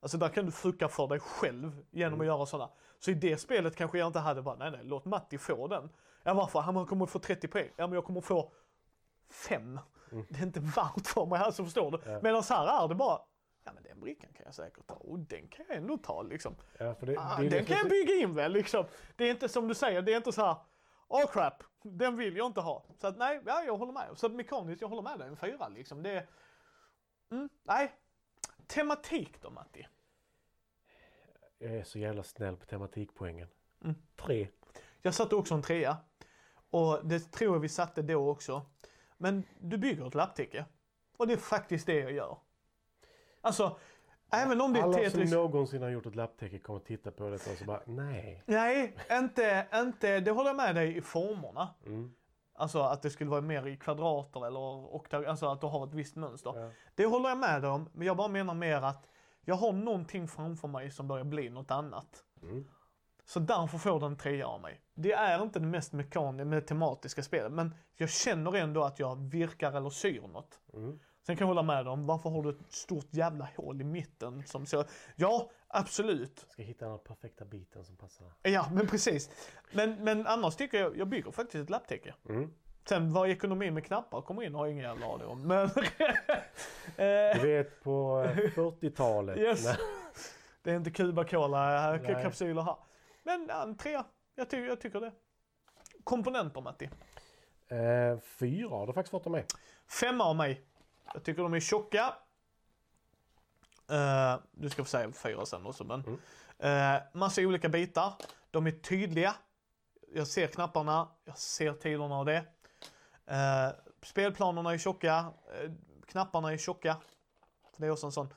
Alltså 0.00 0.18
där 0.18 0.28
kan 0.28 0.46
du 0.46 0.52
fucka 0.52 0.88
för 0.88 1.06
dig 1.06 1.20
själv 1.20 1.82
genom 1.90 2.20
att 2.20 2.26
göra 2.26 2.46
sådana. 2.46 2.70
Så 2.98 3.10
i 3.10 3.14
det 3.14 3.36
spelet 3.36 3.76
kanske 3.76 3.98
jag 3.98 4.06
inte 4.06 4.18
hade 4.18 4.42
bara, 4.42 4.56
nej 4.56 4.70
nej, 4.70 4.80
låt 4.82 5.04
Matti 5.04 5.38
få 5.38 5.66
den. 5.66 5.90
Ja 6.22 6.34
varför? 6.34 6.60
Han 6.60 6.86
kommer 6.86 7.06
få 7.06 7.18
30 7.18 7.48
poäng. 7.48 7.68
Ja 7.76 7.86
men 7.86 7.94
jag 7.94 8.04
kommer 8.04 8.20
få 8.20 8.52
5. 9.30 9.80
Det 10.28 10.38
är 10.38 10.42
inte 10.42 10.60
värt 10.60 11.06
för 11.06 11.26
mig, 11.26 11.38
alltså 11.38 11.64
förstår 11.64 11.90
du? 11.90 11.98
Ja. 12.10 12.20
Medan 12.22 12.42
här 12.48 12.84
är 12.84 12.88
det 12.88 12.94
bara, 12.94 13.18
ja 13.64 13.72
men 13.74 13.82
den 13.82 14.00
brickan 14.00 14.30
kan 14.32 14.42
jag 14.44 14.54
säkert 14.54 14.86
ta 14.86 14.94
och 14.94 15.18
den 15.18 15.48
kan 15.48 15.64
jag 15.68 15.76
ändå 15.76 15.96
ta 15.96 16.22
liksom. 16.22 16.56
ja, 16.78 16.94
det, 17.00 17.16
Ah, 17.18 17.36
det 17.38 17.46
är 17.46 17.50
den 17.50 17.64
kan 17.64 17.76
jag 17.76 17.88
bygga 17.88 18.14
in 18.14 18.34
väl 18.34 18.52
liksom. 18.52 18.84
Det 19.16 19.24
är 19.24 19.30
inte 19.30 19.48
som 19.48 19.68
du 19.68 19.74
säger, 19.74 20.02
det 20.02 20.12
är 20.12 20.16
inte 20.16 20.32
så 20.32 20.44
här. 20.44 20.56
Åh 21.12 21.26
crap, 21.32 21.64
den 21.82 22.16
vill 22.16 22.36
jag 22.36 22.46
inte 22.46 22.60
ha. 22.60 22.84
Så 22.98 23.06
att 23.06 23.18
nej, 23.18 23.40
ja, 23.46 23.62
jag 23.64 23.76
håller 23.76 23.92
med. 23.92 24.08
Så 24.18 24.26
att 24.26 24.32
mekaniskt, 24.32 24.80
jag 24.80 24.88
håller 24.88 25.02
med 25.02 25.18
dig, 25.18 25.28
en 25.28 25.36
fyra 25.36 25.68
liksom. 25.68 26.02
Det. 26.02 26.26
Mm, 27.30 27.48
nej. 27.62 27.92
Tematik 28.66 29.42
då 29.42 29.50
Matti? 29.50 29.86
Jag 31.58 31.72
är 31.72 31.84
så 31.84 31.98
jävla 31.98 32.22
snäll 32.22 32.56
på 32.56 32.66
tematikpoängen. 32.66 33.48
Mm. 33.84 33.94
Tre. 34.16 34.48
Jag 35.02 35.14
satte 35.14 35.34
också 35.34 35.54
en 35.54 35.62
trea. 35.62 35.96
Och 36.70 37.06
det 37.06 37.32
tror 37.32 37.54
jag 37.54 37.60
vi 37.60 37.68
satte 37.68 38.02
då 38.02 38.30
också. 38.30 38.66
Men 39.16 39.44
du 39.60 39.78
bygger 39.78 40.06
ett 40.06 40.14
lapptäcke. 40.14 40.64
Och 41.16 41.26
det 41.26 41.32
är 41.32 41.36
faktiskt 41.36 41.86
det 41.86 41.98
jag 41.98 42.12
gör. 42.12 42.38
Alltså, 43.40 43.78
även 44.32 44.60
om 44.60 44.72
det 44.72 44.78
är 44.78 44.82
Alla 44.82 44.92
som 44.92 45.02
Tetris... 45.02 45.32
någonsin 45.32 45.82
har 45.82 45.88
gjort 45.88 46.06
ett 46.06 46.14
lapptäcke 46.14 46.58
kommer 46.58 46.80
titta 46.80 47.10
på 47.10 47.30
detta 47.30 47.50
och 47.50 47.56
så 47.56 47.64
bara, 47.64 47.80
nej. 47.86 48.42
Nej, 48.46 48.96
inte, 49.12 49.66
inte, 49.74 50.20
det 50.20 50.30
håller 50.30 50.50
jag 50.50 50.56
med 50.56 50.74
dig 50.74 50.96
i 50.96 51.00
formerna. 51.00 51.68
Mm. 51.86 52.12
Alltså 52.54 52.80
att 52.80 53.02
det 53.02 53.10
skulle 53.10 53.30
vara 53.30 53.40
mer 53.40 53.66
i 53.66 53.76
kvadrater 53.76 54.46
eller 54.46 54.94
oktag, 54.94 55.26
alltså 55.26 55.46
att 55.46 55.60
du 55.60 55.66
har 55.66 55.86
ett 55.86 55.94
visst 55.94 56.16
mönster. 56.16 56.52
Ja. 56.56 56.70
Det 56.94 57.06
håller 57.06 57.28
jag 57.28 57.38
med 57.38 57.62
dig 57.62 57.70
om, 57.70 57.88
men 57.92 58.06
jag 58.06 58.16
bara 58.16 58.28
menar 58.28 58.54
mer 58.54 58.76
att 58.76 59.08
jag 59.44 59.54
har 59.54 59.72
någonting 59.72 60.28
framför 60.28 60.68
mig 60.68 60.90
som 60.90 61.08
börjar 61.08 61.24
bli 61.24 61.48
något 61.48 61.70
annat. 61.70 62.24
Mm. 62.42 62.64
Så 63.24 63.40
därför 63.40 63.78
får 63.78 64.00
den 64.00 64.16
trea 64.16 64.46
av 64.46 64.60
mig. 64.60 64.80
Det 64.94 65.12
är 65.12 65.42
inte 65.42 65.58
det 65.58 65.66
mest 65.66 65.92
mekaniska, 65.92 66.60
tematiska 66.60 67.22
spelet, 67.22 67.52
men 67.52 67.74
jag 67.96 68.10
känner 68.10 68.56
ändå 68.56 68.84
att 68.84 68.98
jag 68.98 69.16
virkar 69.16 69.72
eller 69.72 69.90
syr 69.90 70.22
något. 70.22 70.60
Mm. 70.72 71.00
Sen 71.26 71.36
kan 71.36 71.44
jag 71.44 71.48
hålla 71.48 71.62
med 71.62 71.88
om, 71.88 72.06
varför 72.06 72.30
har 72.30 72.42
du 72.42 72.50
ett 72.50 72.72
stort 72.72 73.06
jävla 73.10 73.48
hål 73.56 73.80
i 73.80 73.84
mitten 73.84 74.42
som 74.46 74.66
så? 74.66 74.84
Ja, 75.16 75.50
absolut. 75.68 76.46
Ska 76.48 76.62
hitta 76.62 76.88
den 76.88 76.98
perfekta 76.98 77.44
biten 77.44 77.84
som 77.84 77.96
passar. 77.96 78.26
Ja, 78.42 78.68
men 78.72 78.86
precis. 78.86 79.30
Men, 79.72 80.04
men 80.04 80.26
annars 80.26 80.56
tycker 80.56 80.80
jag, 80.80 80.96
jag 80.96 81.08
bygger 81.08 81.30
faktiskt 81.30 81.62
ett 81.62 81.70
lapptäcke. 81.70 82.14
Mm. 82.28 82.50
Sen 82.88 83.12
vad 83.12 83.30
ekonomin 83.30 83.74
med 83.74 83.84
knappar 83.84 84.22
kommer 84.22 84.42
in 84.42 84.54
har 84.54 84.66
jag 84.66 84.72
ingen 84.72 84.84
jävla 84.84 85.06
aning 85.14 85.26
om. 85.26 85.42
Men... 85.46 85.70
Du 86.96 87.04
eh, 87.04 87.42
vet 87.42 87.82
på 87.82 88.24
eh, 88.28 88.36
40-talet. 88.36 89.38
Yes. 89.38 89.64
när- 89.64 89.76
det 90.62 90.70
är 90.70 90.76
inte 90.76 90.90
Cuba 90.90 91.24
Cola 91.24 91.94
eh, 91.94 92.22
kapsyler 92.22 92.62
här. 92.62 92.76
Men 93.22 93.46
ja, 93.48 93.74
trea. 93.78 94.04
Jag, 94.34 94.50
ty 94.50 94.56
jag 94.66 94.80
tycker 94.80 95.00
det. 95.00 95.12
Komponenter 96.04 96.60
Matti. 96.60 96.90
Eh, 97.68 98.18
fyra 98.20 98.68
har 98.68 98.86
du 98.86 98.92
faktiskt 98.92 99.10
fått 99.10 99.26
av 99.26 99.32
mig. 99.32 99.46
Femma 100.00 100.24
av 100.24 100.36
mig. 100.36 100.64
Jag 101.14 101.24
tycker 101.24 101.42
de 101.42 101.54
är 101.54 101.60
tjocka. 101.60 102.14
Uh, 103.90 104.42
du 104.52 104.70
ska 104.70 104.84
få 104.84 104.88
säga 104.88 105.12
fyra 105.12 105.46
sen 105.46 105.66
också 105.66 105.84
men. 105.84 106.04
Mm. 106.04 106.96
Uh, 106.96 107.02
massa 107.12 107.40
olika 107.42 107.68
bitar. 107.68 108.14
De 108.50 108.66
är 108.66 108.70
tydliga. 108.70 109.34
Jag 110.14 110.26
ser 110.26 110.46
knapparna, 110.46 111.08
jag 111.24 111.38
ser 111.38 111.72
tiderna 111.72 112.14
av 112.14 112.26
det. 112.26 112.44
Uh, 113.30 113.74
spelplanerna 114.02 114.72
är 114.72 114.78
tjocka. 114.78 115.32
Uh, 115.64 115.72
knapparna 116.06 116.52
är 116.52 116.56
tjocka. 116.56 116.96
Det 117.76 117.86
är 117.86 117.90
också 117.90 118.06
en 118.06 118.12
sån 118.12 118.34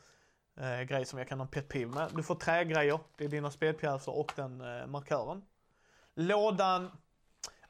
uh, 0.61 0.81
grej 0.81 1.05
som 1.05 1.19
jag 1.19 1.27
kan 1.27 1.39
ha 1.39 1.47
pet 1.47 1.69
peeve 1.69 1.91
med. 1.91 2.09
Du 2.15 2.23
får 2.23 2.35
trägrejer. 2.35 2.99
Det 3.15 3.25
är 3.25 3.29
dina 3.29 3.51
spelpjäser 3.51 4.17
och 4.17 4.31
den 4.35 4.57
markören. 4.91 5.41
Lådan 6.15 6.91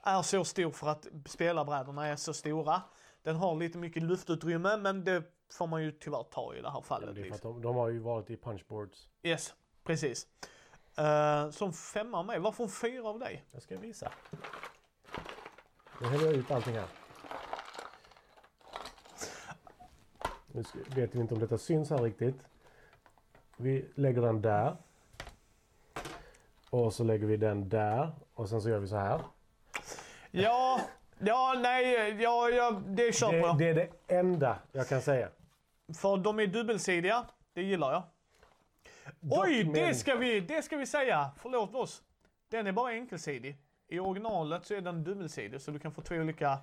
är 0.04 0.22
så 0.22 0.46
stor 0.46 0.72
för 0.72 0.88
att 0.88 1.08
spelarbrädorna 1.26 2.08
är 2.08 2.16
så 2.16 2.34
stora. 2.34 2.82
Den 3.24 3.36
har 3.36 3.56
lite 3.56 3.78
mycket 3.78 4.04
luftutrymme 4.04 4.78
men 4.78 5.04
det 5.04 5.24
får 5.52 5.68
man 5.68 5.84
ju 5.84 5.92
tyvärr 5.92 6.24
ta 6.24 6.56
i 6.56 6.62
det 6.62 6.72
här 6.72 6.82
fallet. 6.82 7.16
det 7.16 7.22
är 7.22 7.24
för 7.24 7.32
liksom. 7.32 7.50
att 7.50 7.56
de, 7.56 7.62
de 7.62 7.76
har 7.76 7.90
ju 7.90 8.00
varit 8.00 8.30
i 8.30 8.38
punchboards. 8.38 9.10
Yes, 9.24 9.54
precis. 9.84 10.28
Uh, 11.00 11.52
som 11.52 11.74
femma 11.74 12.20
av 12.20 12.26
mig. 12.26 12.40
Varför 12.40 12.64
en 12.64 12.70
fyra 12.70 13.10
av 13.10 13.20
dig? 13.20 13.46
Jag 13.52 13.62
ska 13.62 13.78
visa. 13.78 14.12
Nu 16.02 16.08
häller 16.08 16.26
jag 16.26 16.34
ut 16.34 16.52
allting 16.52 16.74
här. 16.74 16.88
Nu 20.48 20.64
vet 20.96 21.16
vi 21.16 21.20
inte 21.20 21.34
om 21.34 21.40
detta 21.40 21.58
syns 21.58 21.90
här 21.90 21.98
riktigt. 21.98 22.48
Vi 23.58 23.92
lägger 23.96 24.22
den 24.22 24.42
där. 24.42 24.78
Och 26.70 26.94
så 26.94 27.04
lägger 27.04 27.28
vi 27.28 27.38
den 27.38 27.70
där. 27.70 28.12
Och 28.34 28.50
sen 28.50 28.62
så 28.62 28.70
gör 28.70 28.80
vi 28.80 28.88
så 28.88 28.96
här. 28.96 29.22
Ja, 30.32 30.82
ja, 31.20 31.56
nej, 31.58 32.16
ja, 32.22 32.50
ja 32.50 32.82
det 32.88 33.16
köper 33.16 33.38
jag. 33.38 33.58
det 33.58 33.70
är 33.70 33.74
det 33.74 33.90
enda 34.08 34.60
jag 34.72 34.88
kan 34.88 35.02
säga. 35.02 35.30
För 36.02 36.18
de 36.18 36.40
är 36.40 36.48
dubbelsidiga. 36.48 37.26
Det 37.54 37.62
gillar 37.64 37.92
jag. 37.92 38.04
Dock 39.20 39.44
Oj, 39.46 39.64
det 39.64 39.96
ska, 39.96 40.16
vi, 40.16 40.40
det 40.40 40.62
ska 40.62 40.78
vi 40.78 40.86
säga. 40.86 41.32
Förlåt 41.42 41.76
oss. 41.76 42.02
Den 42.50 42.68
är 42.68 42.72
bara 42.72 42.92
enkelsidig. 42.92 43.58
I 43.88 44.00
originalet 44.00 44.66
så 44.66 44.74
är 44.74 44.82
den 44.82 45.04
dubbelsidig 45.04 45.62
så 45.62 45.72
du 45.72 45.80
kan 45.80 45.92
få 45.92 46.02
två 46.02 46.16
olika. 46.16 46.58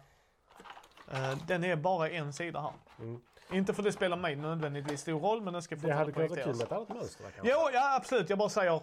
eh, 1.13 1.39
den 1.47 1.65
är 1.65 1.77
bara 1.77 2.11
en 2.11 2.33
sida 2.33 2.61
här. 2.61 2.73
Mm. 2.99 3.21
Inte 3.53 3.75
för 3.75 3.83
det 3.83 3.93
spelar 3.93 4.17
mig 4.17 4.37
nödvändigtvis 4.37 5.01
stor 5.01 5.21
roll 5.21 5.43
men 5.43 5.53
den 5.53 5.63
ska 5.63 5.77
Det 5.77 5.93
hade 5.93 6.05
fortfarande 6.13 6.37
kunnat 6.37 6.47
vara 6.47 6.53
kul 6.53 6.57
med 6.57 6.65
ett 6.67 6.73
annat 6.73 6.89
mönster 6.89 7.25
där 7.25 7.31
kanske. 7.31 7.53
Jo, 7.53 7.71
ja 7.73 7.97
absolut. 7.97 8.31
Jag 8.31 8.39
bara 8.39 8.49
säger. 8.49 8.81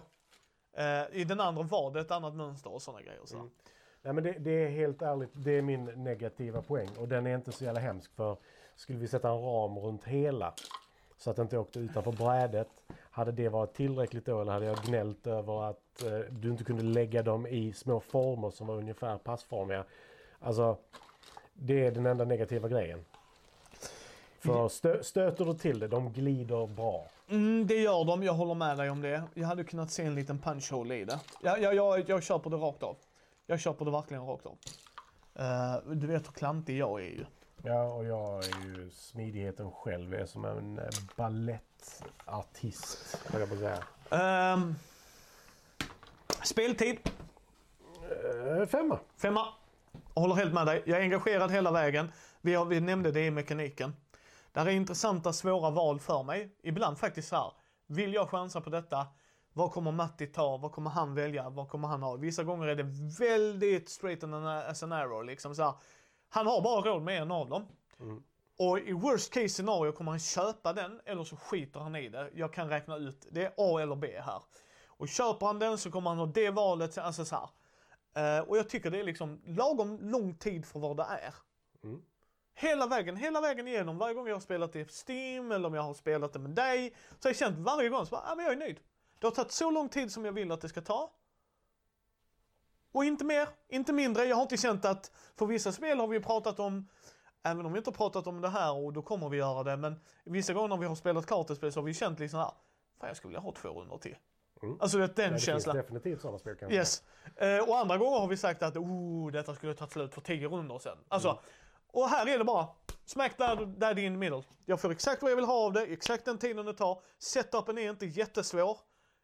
eh, 0.76 1.04
I 1.12 1.24
den 1.24 1.40
andra 1.40 1.62
var 1.62 1.90
det 1.90 2.00
ett 2.00 2.10
annat 2.10 2.34
mönster 2.34 2.72
och 2.72 2.82
sådana 2.82 3.02
grejer. 3.02 3.20
Så. 3.24 3.36
Mm. 3.36 3.50
Nej, 4.02 4.12
men 4.12 4.24
det, 4.24 4.32
det 4.32 4.64
är 4.64 4.68
helt 4.68 5.02
ärligt, 5.02 5.30
det 5.32 5.50
är 5.50 5.62
min 5.62 5.84
negativa 5.84 6.62
poäng. 6.62 6.88
Och 6.98 7.08
den 7.08 7.26
är 7.26 7.34
inte 7.34 7.52
så 7.52 7.64
jävla 7.64 7.80
hemsk. 7.80 8.14
För 8.14 8.36
skulle 8.76 8.98
vi 8.98 9.08
sätta 9.08 9.28
en 9.28 9.42
ram 9.42 9.78
runt 9.78 10.04
hela 10.04 10.54
så 11.18 11.30
att 11.30 11.36
det 11.36 11.42
inte 11.42 11.58
åkte 11.58 11.78
utanför 11.78 12.12
brädet. 12.12 12.68
Hade 13.10 13.32
det 13.32 13.48
varit 13.48 13.74
tillräckligt 13.74 14.24
då 14.24 14.40
eller 14.40 14.52
hade 14.52 14.66
jag 14.66 14.78
gnällt 14.78 15.26
över 15.26 15.70
att 15.70 16.02
eh, 16.04 16.18
du 16.30 16.50
inte 16.50 16.64
kunde 16.64 16.82
lägga 16.82 17.22
dem 17.22 17.46
i 17.46 17.72
små 17.72 18.00
former 18.00 18.50
som 18.50 18.66
var 18.66 18.76
ungefär 18.76 19.18
passformiga. 19.18 19.84
Alltså, 20.40 20.76
det 21.54 21.86
är 21.86 21.90
den 21.90 22.06
enda 22.06 22.24
negativa 22.24 22.68
grejen. 22.68 23.04
För 24.38 24.68
stö, 24.68 25.02
stöter 25.02 25.44
du 25.44 25.54
till 25.54 25.78
det, 25.78 25.88
de 25.88 26.12
glider 26.12 26.66
bra. 26.66 27.06
Mm, 27.28 27.66
det 27.66 27.74
gör 27.74 28.04
de, 28.04 28.22
jag 28.22 28.32
håller 28.32 28.54
med 28.54 28.76
dig 28.76 28.90
om 28.90 29.02
det. 29.02 29.22
Jag 29.34 29.46
hade 29.46 29.64
kunnat 29.64 29.90
se 29.90 30.02
en 30.02 30.14
liten 30.14 30.38
punch 30.38 30.72
hole 30.72 30.96
i 30.96 31.04
det. 31.04 31.20
Jag, 31.42 31.62
jag, 31.62 31.74
jag, 31.74 32.08
jag 32.08 32.22
köper 32.22 32.50
det 32.50 32.56
rakt 32.56 32.82
av. 32.82 32.96
Jag 33.50 33.60
köper 33.60 33.84
det 33.84 33.90
verkligen 33.90 34.26
rakt 34.26 34.46
av. 34.46 34.58
Eh, 35.34 35.76
du 35.92 36.06
vet 36.06 36.26
hur 36.26 36.32
klantig 36.32 36.78
jag 36.78 37.00
är 37.00 37.04
ju. 37.04 37.24
Ja, 37.62 37.82
och 37.92 38.04
jag 38.04 38.44
är 38.44 38.64
ju 38.66 38.90
smidigheten 38.90 39.70
själv. 39.70 40.12
Jag 40.12 40.20
är 40.22 40.26
som 40.26 40.44
en 40.44 40.78
eh, 40.78 40.84
balettartist, 41.16 43.18
höll 43.26 43.40
jag 43.40 43.48
på 43.48 43.54
att 43.54 43.60
säga. 43.60 43.82
Ehm, 44.10 44.74
speltid, 46.44 46.98
Eh, 48.60 48.66
femma. 48.66 48.98
femma. 49.16 49.46
Jag 50.14 50.20
håller 50.22 50.34
helt 50.34 50.54
med 50.54 50.66
dig. 50.66 50.82
Jag 50.86 50.98
är 50.98 51.02
engagerad 51.02 51.50
hela 51.50 51.70
vägen. 51.70 52.12
Vi, 52.40 52.54
har, 52.54 52.64
vi 52.64 52.80
nämnde 52.80 53.12
det 53.12 53.26
i 53.26 53.30
mekaniken. 53.30 53.96
Det 54.52 54.60
här 54.60 54.66
är 54.66 54.70
intressanta, 54.70 55.32
svåra 55.32 55.70
val 55.70 56.00
för 56.00 56.22
mig. 56.22 56.56
Ibland 56.62 56.98
faktiskt 56.98 57.28
så 57.28 57.36
här. 57.36 57.52
Vill 57.86 58.14
jag 58.14 58.28
chansa 58.30 58.60
på 58.60 58.70
detta? 58.70 59.06
Vad 59.58 59.72
kommer 59.72 59.92
Matti 59.92 60.26
ta? 60.26 60.56
Vad 60.56 60.72
kommer 60.72 60.90
han 60.90 61.14
välja? 61.14 61.50
Vad 61.50 61.68
kommer 61.68 61.88
han 61.88 62.02
ha? 62.02 62.16
Vissa 62.16 62.44
gånger 62.44 62.66
är 62.66 62.76
det 62.76 62.86
väldigt 63.18 63.88
straight 63.88 64.24
and 64.24 64.34
as 64.48 64.82
an 64.82 64.92
arrow. 64.92 65.24
Liksom 65.24 65.54
så 65.54 65.62
här. 65.62 65.74
Han 66.28 66.46
har 66.46 66.62
bara 66.62 66.80
råd 66.80 67.02
med 67.02 67.22
en 67.22 67.30
av 67.30 67.48
dem. 67.48 67.66
Mm. 68.00 68.22
Och 68.58 68.78
i 68.78 68.92
worst 68.92 69.32
case 69.32 69.48
scenario 69.48 69.92
kommer 69.92 70.10
han 70.10 70.20
köpa 70.20 70.72
den 70.72 71.00
eller 71.04 71.24
så 71.24 71.36
skiter 71.36 71.80
han 71.80 71.96
i 71.96 72.08
det. 72.08 72.30
Jag 72.34 72.52
kan 72.52 72.68
räkna 72.68 72.96
ut, 72.96 73.26
det 73.30 73.44
är 73.44 73.52
A 73.56 73.80
eller 73.80 73.96
B 73.96 74.20
här. 74.20 74.42
Och 74.86 75.08
köper 75.08 75.46
han 75.46 75.58
den 75.58 75.78
så 75.78 75.90
kommer 75.90 76.10
han 76.10 76.18
ha 76.18 76.26
det 76.26 76.50
valet, 76.50 76.98
alltså 76.98 77.24
så 77.24 77.36
här. 78.14 78.38
Eh, 78.38 78.48
och 78.48 78.58
jag 78.58 78.68
tycker 78.68 78.90
det 78.90 79.00
är 79.00 79.04
liksom 79.04 79.42
lagom 79.44 79.98
lång 80.00 80.34
tid 80.34 80.66
för 80.66 80.78
vad 80.78 80.96
det 80.96 81.02
är. 81.02 81.34
Mm. 81.84 82.02
Hela 82.54 82.86
vägen, 82.86 83.16
hela 83.16 83.40
vägen 83.40 83.68
igenom. 83.68 83.98
Varje 83.98 84.14
gång 84.14 84.28
jag 84.28 84.34
har 84.34 84.40
spelat 84.40 84.72
det 84.72 84.84
på 84.84 84.92
Steam 85.08 85.52
eller 85.52 85.68
om 85.68 85.74
jag 85.74 85.82
har 85.82 85.94
spelat 85.94 86.32
det 86.32 86.38
med 86.38 86.50
dig. 86.50 86.94
Så 87.20 87.28
har 87.28 87.30
jag 87.30 87.36
känt 87.36 87.58
varje 87.58 87.88
gång 87.88 88.06
så 88.06 88.10
bara, 88.10 88.22
ah, 88.26 88.34
men 88.34 88.44
jag 88.44 88.54
är 88.54 88.58
nöjd. 88.58 88.80
Det 89.18 89.26
har 89.26 89.30
tagit 89.30 89.52
så 89.52 89.70
lång 89.70 89.88
tid 89.88 90.12
som 90.12 90.24
jag 90.24 90.32
vill 90.32 90.52
att 90.52 90.60
det 90.60 90.68
ska 90.68 90.80
ta. 90.80 91.10
Och 92.92 93.04
inte 93.04 93.24
mer, 93.24 93.48
inte 93.68 93.92
mindre. 93.92 94.24
Jag 94.24 94.36
har 94.36 94.42
inte 94.42 94.56
känt 94.56 94.84
att, 94.84 95.12
för 95.36 95.46
vissa 95.46 95.72
spel 95.72 95.98
har 96.00 96.06
vi 96.08 96.20
pratat 96.20 96.60
om, 96.60 96.88
även 97.42 97.66
om 97.66 97.72
vi 97.72 97.78
inte 97.78 97.90
har 97.90 97.94
pratat 97.94 98.26
om 98.26 98.40
det 98.40 98.48
här 98.48 98.72
och 98.74 98.92
då 98.92 99.02
kommer 99.02 99.28
vi 99.28 99.36
göra 99.36 99.62
det, 99.62 99.76
men 99.76 100.00
vissa 100.24 100.52
gånger 100.52 100.68
när 100.68 100.76
vi 100.76 100.86
har 100.86 100.94
spelat 100.94 101.26
klart 101.26 101.50
ett 101.50 101.56
spel 101.56 101.72
så 101.72 101.80
har 101.80 101.84
vi 101.84 101.94
känt 101.94 102.18
liksom 102.18 102.38
här, 102.38 102.50
fan 103.00 103.08
jag 103.08 103.16
skulle 103.16 103.28
vilja 103.28 103.40
ha 103.40 103.52
två 103.52 103.68
rundor 103.68 103.98
till. 103.98 104.16
Mm. 104.62 104.80
Alltså 104.80 104.98
det, 104.98 105.06
den 105.16 105.24
Ja, 105.26 105.30
det 105.32 105.38
känslan. 105.40 105.74
finns 105.76 105.84
definitivt 105.86 106.20
sådana 106.20 106.38
spel 106.38 106.56
kanske. 106.56 106.76
Yes. 106.76 107.02
Eh, 107.36 107.68
och 107.68 107.78
andra 107.78 107.96
gånger 107.98 108.18
har 108.18 108.28
vi 108.28 108.36
sagt 108.36 108.62
att 108.62 108.76
oh, 108.76 109.30
detta 109.32 109.54
skulle 109.54 109.74
tagit 109.74 109.92
slut 109.92 110.14
för 110.14 110.20
tio 110.20 110.48
rundor 110.48 110.78
sen. 110.78 110.98
Alltså, 111.08 111.28
Mm. 111.28 111.40
och 112.04 112.08
här 112.08 112.26
är 112.28 112.38
det 112.38 112.44
bara 112.44 112.68
smack 113.04 113.38
där, 113.38 113.56
där 113.66 113.98
in 113.98 114.12
the 114.12 114.18
middle. 114.18 114.42
Jag 114.66 114.80
får 114.80 114.90
exakt 114.90 115.22
vad 115.22 115.30
jag 115.30 115.36
vill 115.36 115.44
ha 115.44 115.54
av 115.66 115.72
det, 115.72 115.82
exakt 115.82 116.24
den 116.24 116.38
tiden 116.38 116.66
det 116.66 116.72
tar. 116.74 117.02
Setupen 117.18 117.78
är 117.78 117.90
inte 117.90 118.06
jättesvår 118.06 118.78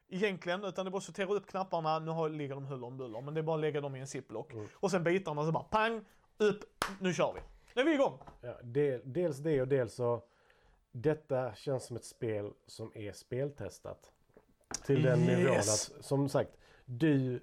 egentligen, 0.08 0.64
utan 0.64 0.84
det 0.84 0.88
är 0.88 0.90
bara 0.90 0.98
att 0.98 1.04
sortera 1.04 1.32
upp 1.34 1.46
knapparna. 1.46 1.98
Nu 1.98 2.10
har, 2.10 2.28
ligger 2.28 2.54
de 2.54 2.64
huller 2.66 2.86
om 2.86 2.96
buller, 2.96 3.20
men 3.20 3.34
det 3.34 3.40
är 3.40 3.42
bara 3.42 3.54
att 3.56 3.60
lägga 3.60 3.80
dem 3.80 3.96
i 3.96 4.00
en 4.00 4.06
ziplock. 4.06 4.52
Mm. 4.52 4.68
Och 4.74 4.90
sen 4.90 5.04
bitarna 5.04 5.44
så 5.44 5.52
bara 5.52 5.64
pang, 5.64 6.00
upp, 6.38 6.64
nu 7.00 7.14
kör 7.14 7.32
vi. 7.32 7.40
Nu 7.74 7.82
är 7.82 7.86
vi 7.86 7.94
igång. 7.94 8.18
Ja, 8.40 8.54
del, 8.62 9.00
dels 9.04 9.38
det 9.38 9.60
och 9.60 9.68
dels 9.68 9.94
så 9.94 10.22
detta 10.92 11.54
känns 11.54 11.84
som 11.86 11.96
ett 11.96 12.04
spel 12.04 12.52
som 12.66 12.92
är 12.94 13.12
speltestat. 13.12 14.10
Till 14.86 15.02
den 15.02 15.20
Yes. 15.20 15.38
nivån 15.38 15.56
att 15.56 16.04
som 16.04 16.28
sagt 16.28 16.50
du 16.84 17.40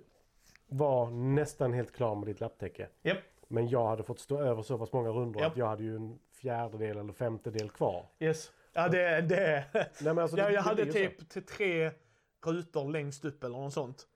var 0.67 1.09
nästan 1.09 1.73
helt 1.73 1.91
klar 1.91 2.15
med 2.15 2.27
ditt 2.27 2.39
lapptäcke. 2.39 2.87
Japp. 3.01 3.17
Men 3.47 3.69
jag 3.69 3.87
hade 3.87 4.03
fått 4.03 4.19
stå 4.19 4.39
över 4.41 4.61
så 4.61 4.77
pass 4.77 4.91
många 4.93 5.09
rundor 5.09 5.41
Japp. 5.41 5.51
att 5.51 5.57
jag 5.57 5.67
hade 5.67 5.83
ju 5.83 5.95
en 5.95 6.19
fjärdedel 6.31 6.97
eller 6.97 7.13
femtedel 7.13 7.69
kvar. 7.69 8.05
Yes. 8.19 8.51
Ja, 8.73 8.87
det, 8.89 9.21
det. 9.21 9.65
Nej, 10.01 10.19
alltså, 10.19 10.37
Ja, 10.37 10.43
det- 10.45 10.51
jag 10.53 10.63
det 10.63 10.69
hade 10.69 10.85
typ 10.93 11.29
till 11.29 11.45
tre 11.45 11.91
rutor 12.47 12.91
längst 12.91 13.25
upp 13.25 13.43
eller 13.43 13.57
något 13.57 13.73
sånt. 13.73 14.07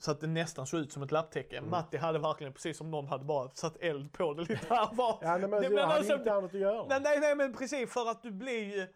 Så 0.00 0.10
att 0.10 0.20
det 0.20 0.26
nästan 0.26 0.66
såg 0.66 0.80
ut 0.80 0.92
som 0.92 1.02
ett 1.02 1.10
lapptäcke. 1.12 1.56
Mm. 1.58 1.70
Matti 1.70 1.96
hade 1.96 2.18
verkligen 2.18 2.52
precis 2.52 2.76
som 2.76 2.90
någon 2.90 3.06
hade 3.08 3.24
bara 3.24 3.50
satt 3.50 3.76
eld 3.76 4.12
på 4.12 4.34
det 4.34 4.40
lite 4.42 4.66
här 4.68 4.94
bara. 4.94 5.18
Ja, 5.20 5.38
nej, 5.38 5.48
men 5.48 5.62
jag 5.62 5.72
men 5.72 5.84
alltså- 5.84 6.14
inte 6.14 6.32
annat 6.32 6.54
att 6.54 6.60
göra. 6.60 6.86
Nej, 6.88 7.00
nej, 7.00 7.20
nej, 7.20 7.34
men 7.36 7.54
precis 7.56 7.92
för 7.92 8.10
att 8.10 8.22
du 8.22 8.30
blir 8.30 8.76
ju 8.76 8.86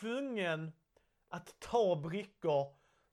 tvungen 0.00 0.72
att 1.30 1.54
ta 1.60 1.96
brickor 1.96 2.66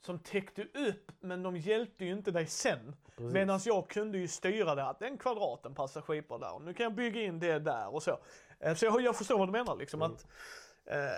som 0.06 0.20
täckte 0.20 0.62
upp, 0.64 1.12
men 1.20 1.44
de 1.44 1.58
hjälpte 1.58 2.06
ju 2.06 2.12
inte 2.12 2.32
dig 2.32 2.48
sen. 2.48 2.96
Precis. 3.18 3.34
Medan 3.34 3.60
jag 3.66 3.90
kunde 3.90 4.18
ju 4.18 4.28
styra 4.28 4.76
det, 4.76 4.86
att 4.86 5.00
den 5.00 5.18
kvadraten 5.18 5.76
passar 5.76 6.02
skitbra 6.02 6.38
där. 6.38 6.60
Nu 6.60 6.74
kan 6.74 6.84
jag 6.84 6.96
bygga 6.96 7.22
in 7.22 7.40
det 7.40 7.60
där 7.60 7.94
och 7.94 8.04
så. 8.04 8.20
Eh, 8.60 8.76
Så 8.76 8.86
jag, 8.86 9.02
jag 9.02 9.16
förstår 9.16 9.38
vad 9.38 9.48
du 9.48 9.52
menar 9.52 9.76
liksom. 9.76 10.02
Mm. 10.02 10.12
Att, 10.16 10.28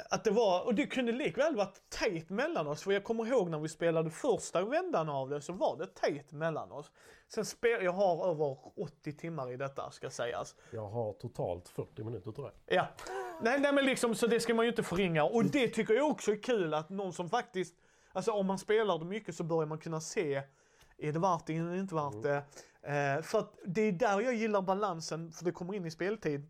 att 0.09 0.23
det 0.23 0.31
var, 0.31 0.65
och 0.65 0.75
det 0.75 0.85
kunde 0.85 1.11
likväl 1.11 1.55
varit 1.55 1.89
tajt 1.89 2.29
mellan 2.29 2.67
oss. 2.67 2.83
För 2.83 2.91
jag 2.91 3.03
kommer 3.03 3.27
ihåg 3.27 3.49
när 3.49 3.59
vi 3.59 3.69
spelade 3.69 4.09
första 4.09 4.65
vändan 4.65 5.09
av 5.09 5.29
det 5.29 5.41
så 5.41 5.53
var 5.53 5.77
det 5.77 5.95
tajt 5.95 6.31
mellan 6.31 6.71
oss. 6.71 6.91
Sen 7.27 7.45
spel, 7.45 7.83
jag 7.83 7.91
har 7.91 8.31
över 8.31 8.57
80 8.81 9.17
timmar 9.17 9.51
i 9.51 9.57
detta 9.57 9.91
ska 9.91 10.09
sägas. 10.09 10.55
Jag 10.71 10.87
har 10.87 11.13
totalt 11.13 11.69
40 11.69 12.03
minuter 12.03 12.31
tror 12.31 12.51
jag. 12.65 12.77
Ja. 12.77 12.87
Nej, 13.41 13.59
nej 13.59 13.73
men 13.73 13.85
liksom 13.85 14.15
så 14.15 14.27
det 14.27 14.39
ska 14.39 14.53
man 14.53 14.65
ju 14.65 14.69
inte 14.69 14.83
förringa. 14.83 15.23
Och 15.23 15.45
det 15.45 15.67
tycker 15.67 15.93
jag 15.93 16.09
också 16.09 16.31
är 16.31 16.43
kul 16.43 16.73
att 16.73 16.89
någon 16.89 17.13
som 17.13 17.29
faktiskt, 17.29 17.75
alltså 18.13 18.31
om 18.31 18.45
man 18.45 18.59
spelar 18.59 18.99
det 18.99 19.05
mycket 19.05 19.35
så 19.35 19.43
börjar 19.43 19.65
man 19.65 19.77
kunna 19.77 20.01
se 20.01 20.43
Är 20.97 21.13
det 21.13 21.19
värt 21.19 21.45
det? 21.45 21.59
Det 21.59 21.79
inte 21.79 21.95
värt 21.95 22.23
det? 22.23 22.43
Eh, 22.81 23.21
för 23.21 23.39
att 23.39 23.55
det 23.65 23.81
är 23.81 23.91
där 23.91 24.21
jag 24.21 24.33
gillar 24.33 24.61
balansen, 24.61 25.31
för 25.31 25.45
det 25.45 25.51
kommer 25.51 25.73
in 25.73 25.85
i 25.85 25.91
speltid. 25.91 26.49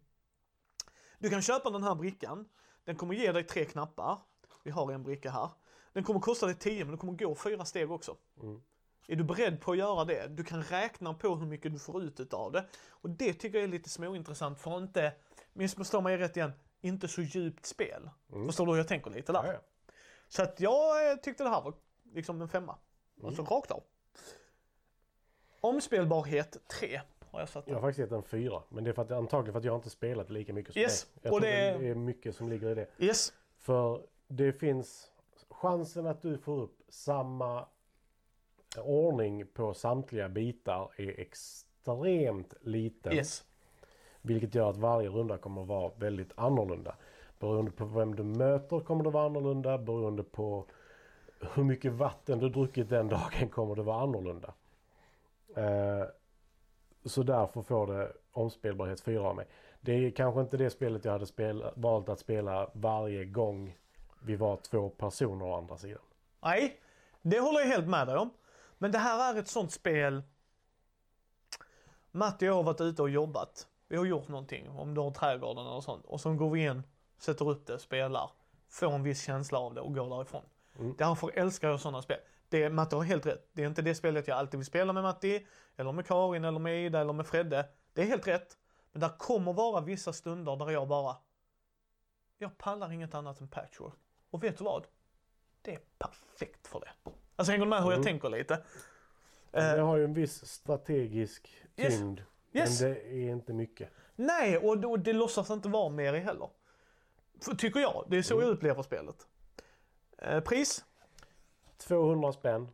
Du 1.20 1.30
kan 1.30 1.42
köpa 1.42 1.70
den 1.70 1.84
här 1.84 1.96
brickan. 1.96 2.46
Den 2.86 2.96
kommer 2.96 3.14
ge 3.14 3.32
dig 3.32 3.44
tre 3.44 3.66
knappar. 3.66 4.18
Vi 4.64 4.72
har 4.72 4.92
en 4.92 5.04
bricka 5.04 5.32
här. 5.32 5.50
Den 5.94 6.04
kommer 6.04 6.20
kosta 6.20 6.46
dig 6.46 6.56
10 6.56 6.86
men 6.86 6.92
du 6.92 6.98
kommer 6.98 7.14
gå 7.14 7.36
fyra 7.36 7.66
steg 7.66 7.92
också. 7.92 8.18
Mm. 8.42 8.62
Är 9.08 9.16
du 9.16 9.24
beredd 9.24 9.62
på 9.62 9.72
att 9.72 9.78
göra 9.78 10.06
det? 10.06 10.28
Du 10.28 10.44
kan 10.44 10.64
räkna 10.64 11.14
på 11.14 11.36
hur 11.36 11.46
mycket 11.46 11.74
du 11.74 11.80
får 11.80 12.04
ut 12.04 12.34
av 12.34 12.52
det. 12.52 12.66
Och 12.90 13.10
det 13.10 13.34
tycker 13.34 13.58
jag 13.58 13.64
är 13.64 13.68
lite 13.68 13.90
småintressant 13.90 14.60
för 14.60 14.78
att 14.78 14.82
inte, 14.82 15.14
missförstå 15.54 16.02
mig 16.02 16.18
rätt 16.18 16.38
igen, 16.38 16.52
inte 16.82 17.08
så 17.08 17.22
djupt 17.22 17.66
spel. 17.66 18.10
Förstår 18.46 18.66
du 18.66 18.72
hur 18.72 18.78
jag 18.78 18.88
tänker 18.88 19.12
lite 19.12 19.32
där? 19.32 19.44
Ja, 19.44 19.54
ja. 19.54 19.60
Så 20.28 20.44
att 20.44 20.60
jag 20.60 21.12
eh, 21.12 21.18
tyckte 21.18 21.44
det 21.44 21.50
här 21.50 21.62
var 21.62 21.74
liksom 22.14 22.42
en 22.42 22.50
femma. 22.50 22.78
Alltså 23.24 23.44
rakt 23.44 23.72
av. 23.72 23.84
Omspelbarhet 25.62 26.68
3 26.68 27.02
har 27.36 27.42
jag 27.42 27.50
satt 27.50 27.68
Jag 27.68 27.76
har 27.76 27.82
faktiskt 27.82 28.00
gett 28.00 28.12
en 28.12 28.24
fyra. 28.24 28.62
Men 28.70 28.84
det 28.84 28.90
är 28.90 28.94
för 28.94 29.02
att, 29.02 29.12
antagligen 29.12 29.54
för 29.54 29.60
att 29.60 29.66
jag 29.66 29.76
inte 29.78 29.90
spelat 29.90 30.30
lika 30.30 30.54
mycket 30.54 30.74
som 30.74 30.82
Yes, 30.82 31.04
dig. 31.06 31.20
Jag 31.22 31.34
och 31.34 31.42
det- 31.42 31.78
det 31.80 31.90
är 31.90 31.96
mycket 31.96 32.36
som 32.36 32.50
ligger 32.50 32.70
i 32.70 32.76
det. 32.76 32.88
Yes. 32.98 33.34
För 33.58 34.02
det 34.28 34.54
finns 34.54 35.12
chansen 35.50 36.06
att 36.08 36.22
du 36.22 36.38
får 36.38 36.60
upp 36.62 36.82
samma 36.90 37.66
ordning 38.84 39.48
på 39.48 39.74
samtliga 39.74 40.30
bitar 40.30 40.90
är 40.98 41.20
extremt 41.20 42.54
liten. 42.62 43.14
Yes. 43.14 43.44
Vilket 44.22 44.56
gör 44.56 44.70
att 44.70 44.78
varje 44.78 45.10
runda 45.10 45.38
kommer 45.38 45.62
att 45.62 45.68
vara 45.68 45.92
väldigt 45.98 46.32
annorlunda. 46.36 46.96
Beroende 47.40 47.72
på 47.72 47.86
vem 47.86 48.16
du 48.16 48.24
möter 48.24 48.80
kommer 48.80 49.04
det 49.04 49.10
vara 49.10 49.26
annorlunda. 49.26 49.78
Beroende 49.78 50.24
på 50.24 50.66
hur 51.56 51.64
mycket 51.64 51.92
vatten 51.94 52.40
du 52.40 52.50
druckit 52.50 52.90
den 52.90 53.08
dagen 53.08 53.50
kommer 53.50 53.76
det 53.76 53.84
vara 53.84 54.02
annorlunda. 54.02 54.54
Eh, 55.56 56.04
så 57.06 57.24
därför 57.24 57.62
får 57.62 57.88
det 57.88 58.14
omspelbarhet 58.32 59.02
4 59.02 59.22
av 59.22 59.36
mig. 59.36 59.48
Det 59.82 59.92
är 59.92 60.12
kanske 60.12 60.42
inte 60.42 60.58
det 60.58 60.70
spelet 60.70 61.06
jag 61.06 61.12
hade 61.12 61.26
spela, 61.26 61.74
valt 61.76 62.10
att 62.10 62.20
spela 62.20 62.70
varje 62.74 63.26
gång 63.26 63.78
vi 64.22 64.36
var 64.36 64.58
två 64.58 64.90
personer 64.90 65.46
å 65.46 65.58
andra 65.58 65.78
sidan. 65.78 66.02
Nej, 66.42 66.80
det 67.22 67.40
håller 67.40 67.60
jag 67.60 67.68
helt 67.68 67.88
med 67.88 68.08
dig 68.08 68.18
om. 68.18 68.30
Men 68.78 68.92
det 68.92 68.98
här 68.98 69.34
är 69.34 69.40
ett 69.40 69.48
sånt 69.48 69.72
spel. 69.72 70.24
Matti 72.12 72.46
och 72.46 72.50
jag 72.50 72.54
har 72.54 72.64
varit 72.64 72.82
ute 72.82 73.02
och 73.02 73.10
jobbat. 73.10 73.68
Vi 73.88 73.98
har 73.98 74.06
gjort 74.06 74.28
någonting, 74.28 74.70
om 74.70 74.94
du 74.94 75.02
har 75.02 75.12
trädgården 75.12 75.68
eller 75.68 75.82
sånt. 75.82 76.06
Och 76.06 76.22
så 76.22 76.34
går 76.34 76.50
vi 76.50 76.64
in, 76.66 76.84
sätter 77.18 77.50
upp 77.50 77.68
det, 77.68 77.80
spelar. 77.80 78.32
Får 78.70 78.92
en 78.92 79.04
viss 79.04 79.24
känsla 79.24 79.60
av 79.60 79.74
det 79.74 79.82
och 79.82 79.96
går 79.96 80.10
därifrån. 80.10 80.42
Därför 80.98 81.32
älskar 81.34 81.70
jag 81.70 81.80
sådana 81.80 82.02
spel. 82.02 82.18
Det, 82.50 82.70
Matti 82.70 82.96
har 82.96 83.04
helt 83.04 83.26
rätt. 83.26 83.50
Det 83.54 83.64
är 83.64 83.68
inte 83.68 83.82
det 83.82 83.96
spelet 83.96 84.28
jag 84.28 84.38
alltid 84.38 84.58
vill 84.58 84.66
spela 84.66 84.94
med 84.94 85.04
Matti, 85.04 85.48
eller 85.76 85.92
med 85.92 86.08
Karin, 86.08 86.46
eller 86.46 86.60
med 86.60 86.86
Ida, 86.86 87.02
eller 87.02 87.14
med 87.14 87.28
Fredde. 87.28 87.66
Det 87.94 88.02
är 88.02 88.06
helt 88.06 88.28
rätt. 88.28 88.58
Men 88.92 89.00
där 89.00 89.18
kommer 89.18 89.54
vara 89.54 89.82
vissa 89.82 90.14
stunder 90.14 90.56
där 90.56 90.70
jag 90.70 90.88
bara, 90.88 91.16
jag 92.38 92.58
pallar 92.58 92.92
inget 92.92 93.14
annat 93.14 93.42
än 93.42 93.48
patchwork. 93.48 93.94
Och 94.30 94.44
vet 94.44 94.58
du 94.58 94.64
vad? 94.64 94.86
Det 95.62 95.74
är 95.74 95.80
perfekt 95.98 96.68
för 96.68 96.80
det. 96.80 97.12
Alltså 97.36 97.52
hänger 97.52 97.66
du 97.66 97.70
med 97.70 97.84
hur 97.84 97.92
jag 97.92 98.04
tänker 98.04 98.30
lite? 98.30 98.64
det 99.52 99.82
har 99.82 99.98
ju 99.98 100.04
en 100.04 100.14
viss 100.14 100.46
strategisk 100.46 101.66
Eh, 101.76 101.86
yes. 101.86 101.98
tyngd. 101.98 102.22
Yes. 102.54 102.82
Men 102.82 102.94
det 102.94 103.00
är 103.00 103.32
inte 103.32 103.54
mycket. 103.54 103.90
Nej, 104.16 104.58
och 104.58 104.78
då, 104.78 104.98
det 104.98 105.14
låtsas 105.14 105.50
inte 105.50 105.70
vara 105.70 105.90
mer 105.90 106.14
i 106.14 106.20
heller. 106.20 106.50
För, 107.42 107.56
tycker 107.56 107.80
jag. 107.80 108.06
Det 108.08 108.18
är 108.18 108.22
så 108.22 108.42
jag 108.42 108.50
upplever 108.50 108.84
spelet. 108.84 109.28
Eh, 110.18 110.40
pris? 110.40 110.86
200 111.88 112.32
spänn. 112.32 112.70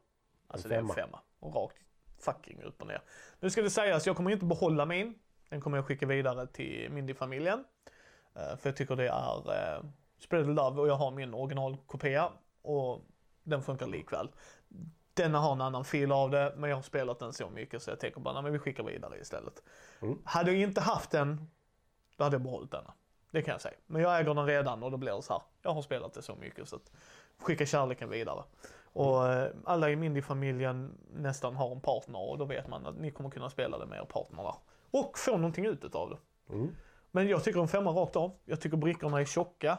Alltså 0.48 0.68
En 0.68 0.70
det 0.70 0.76
är 0.76 0.80
en 0.80 0.88
femma. 0.88 0.94
femma. 0.94 1.20
Och 1.40 1.56
rakt 1.56 1.78
fucking 2.20 2.64
upp 2.64 2.82
och 2.82 2.88
ner. 2.88 3.02
Nu 3.40 3.50
ska 3.50 3.62
det 3.62 3.70
sägas, 3.70 4.08
jag 4.08 4.16
kommer 4.16 4.32
inte 4.32 4.46
behålla 4.46 4.86
min. 4.86 5.16
Den 5.50 5.62
kommer 5.62 5.78
jag 5.78 5.86
skicka 5.86 6.06
vidare 6.06 6.48
till 6.48 6.92
Mindy-familjen. 6.92 7.64
Eh, 8.36 8.58
för 8.58 8.70
jag 8.70 8.76
tycker 8.76 8.96
det 8.96 9.08
är 9.08 9.76
eh, 9.78 9.84
Spread 10.20 10.48
Love 10.56 10.82
och 10.82 10.88
jag 10.88 10.96
har 10.96 11.12
min 11.12 11.34
originalkopia. 11.34 12.32
Och 12.62 13.02
den 13.44 13.62
funkar 13.64 13.88
likväl. 13.88 14.32
Denna 15.14 15.40
har 15.40 15.52
en 15.52 15.62
annan 15.62 15.86
fil 15.86 16.12
av 16.12 16.30
det, 16.32 16.54
men 16.58 16.70
jag 16.70 16.78
har 16.78 16.84
spelat 16.84 17.20
den 17.20 17.34
så 17.34 17.50
mycket 17.50 17.82
så 17.84 17.90
jag 17.92 18.00
tänker 18.00 18.20
bara, 18.22 18.34
nej 18.34 18.44
men 18.44 18.52
vi 18.54 18.60
skickar 18.60 18.84
vidare 18.84 19.20
istället. 19.20 19.64
Mm. 20.02 20.22
Hade 20.26 20.52
jag 20.52 20.62
inte 20.62 20.82
haft 20.82 21.12
den, 21.12 21.50
då 22.18 22.24
hade 22.24 22.34
jag 22.36 22.42
behållit 22.42 22.72
denna. 22.72 22.94
Det 23.32 23.42
kan 23.42 23.52
jag 23.52 23.62
säga. 23.62 23.76
Men 23.88 24.02
jag 24.02 24.20
äger 24.20 24.34
den 24.34 24.46
redan 24.46 24.84
och 24.84 24.92
då 24.92 24.98
blir 24.98 25.16
det 25.16 25.22
så 25.22 25.34
här. 25.34 25.42
Jag 25.62 25.74
har 25.74 25.82
spelat 25.82 26.14
det 26.14 26.22
så 26.22 26.36
mycket 26.36 26.70
så 26.70 26.76
att 26.76 26.92
skicka 27.40 27.66
kärleken 27.66 28.10
vidare. 28.10 28.44
Och 28.94 29.28
eh, 29.28 29.52
alla 29.66 29.90
i 29.90 29.96
Mindy-familjen 29.96 30.98
nästan 31.14 31.56
har 31.56 31.72
en 31.72 31.82
partner 31.82 32.30
och 32.30 32.38
då 32.38 32.46
vet 32.46 32.68
man 32.68 32.86
att 32.86 32.98
ni 32.98 33.12
kommer 33.12 33.30
kunna 33.30 33.50
spela 33.50 33.78
det 33.78 33.86
med 33.86 34.00
er 34.00 34.06
partner 34.06 34.44
där. 34.44 34.56
Och 34.92 35.18
få 35.18 35.32
någonting 35.38 35.66
ut 35.66 35.96
av 35.96 36.10
det. 36.10 36.54
Mm. 36.54 36.76
Men 37.12 37.28
jag 37.28 37.44
tycker 37.44 37.60
en 37.60 37.68
femma 37.68 37.92
rakt 37.92 38.16
av. 38.16 38.32
Jag 38.46 38.62
tycker 38.62 38.78
brickorna 38.78 39.22
är 39.22 39.26
tjocka. 39.26 39.78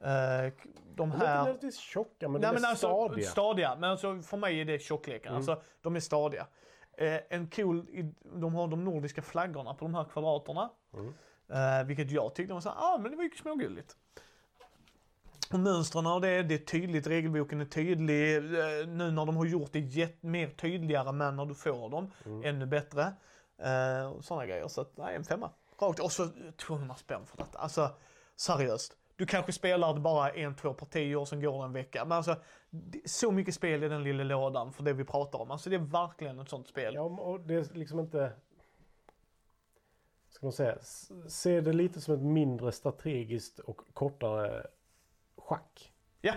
Eh, 0.00 0.08
De 0.08 0.52
De 0.94 1.10
är 1.10 1.14
inte 1.14 1.26
här... 1.26 1.36
nödvändigtvis 1.36 1.78
tjocka 1.78 2.28
men 2.28 2.40
Nej, 2.40 2.50
de 2.50 2.56
är 2.56 2.60
men 2.60 2.64
alltså, 2.70 2.86
stadiga. 2.86 3.28
stadiga. 3.28 3.76
Men 3.78 3.90
alltså, 3.90 4.22
för 4.22 4.36
mig 4.36 4.60
är 4.60 4.64
det 4.64 4.78
tjockleken. 4.78 5.34
Alltså, 5.34 5.60
de 5.82 5.96
är 5.96 6.00
stadiga. 6.00 6.46
Eh, 6.98 7.20
en 7.28 7.50
cool, 7.50 7.86
de 8.34 8.54
har 8.54 8.68
de 8.68 8.84
nordiska 8.84 9.22
flaggorna 9.22 9.74
på 9.74 9.84
de 9.84 9.94
här 9.94 10.04
kvadraterna. 10.04 10.70
Eh, 11.52 11.86
vilket 11.86 12.10
jag 12.10 12.34
tyckte 12.34 12.54
var 12.54 12.60
så 12.60 12.68
här, 12.68 12.76
ah, 12.78 12.98
men 12.98 13.10
det 13.10 13.16
var 13.16 13.24
ju 13.24 13.30
smågulligt. 13.30 13.96
Och 15.52 15.60
mönstren 15.60 16.06
av 16.06 16.20
det, 16.20 16.42
det 16.42 16.54
är 16.54 16.58
tydligt, 16.58 17.06
regelboken 17.06 17.60
är 17.60 17.64
tydlig. 17.64 18.36
Eh, 18.36 18.42
nu 18.86 19.10
när 19.10 19.26
de 19.26 19.36
har 19.36 19.44
gjort 19.44 19.72
det 19.72 20.22
mer 20.22 20.48
tydligare 20.48 21.12
men 21.12 21.36
när 21.36 21.46
du 21.46 21.54
får 21.54 21.90
dem, 21.90 22.10
ännu 22.44 22.66
bättre. 22.66 23.02
Eh, 23.58 24.20
sådana 24.20 24.46
grejer. 24.46 24.68
Så 24.68 24.80
att, 24.80 24.96
nej, 24.96 25.16
en 25.16 25.24
femma. 25.24 25.50
Rakt. 25.78 26.00
Och 26.00 26.12
så 26.12 26.22
eh, 26.22 26.30
200 26.56 26.94
spänn 26.94 27.26
för 27.26 27.36
detta. 27.36 27.58
Alltså, 27.58 27.90
seriöst. 28.36 28.96
Du 29.16 29.26
kanske 29.26 29.52
spelar 29.52 29.94
det 29.94 30.00
bara 30.00 30.30
en, 30.30 30.56
två 30.56 30.74
partier 30.74 31.16
och 31.16 31.28
sen 31.28 31.40
går 31.40 31.58
det 31.58 31.64
en 31.64 31.72
vecka. 31.72 32.04
Men 32.04 32.16
alltså, 32.16 32.36
så 33.04 33.30
mycket 33.30 33.54
spel 33.54 33.84
i 33.84 33.88
den 33.88 34.04
lilla 34.04 34.24
lådan 34.24 34.72
för 34.72 34.82
det 34.82 34.92
vi 34.92 35.04
pratar 35.04 35.38
om. 35.38 35.50
Alltså 35.50 35.70
det 35.70 35.76
är 35.76 35.80
verkligen 35.80 36.38
ett 36.38 36.48
sånt 36.48 36.68
spel. 36.68 36.94
Ja, 36.94 37.02
och 37.02 37.40
det 37.40 37.54
är 37.54 37.74
liksom 37.74 38.00
inte... 38.00 38.32
Ska 40.30 40.46
man 40.46 40.52
säga? 40.52 40.78
Se 41.28 41.60
det 41.60 41.72
lite 41.72 42.00
som 42.00 42.14
ett 42.14 42.22
mindre 42.22 42.72
strategiskt 42.72 43.58
och 43.58 43.80
kortare 43.94 44.66
schack. 45.48 45.92
Ja, 46.20 46.34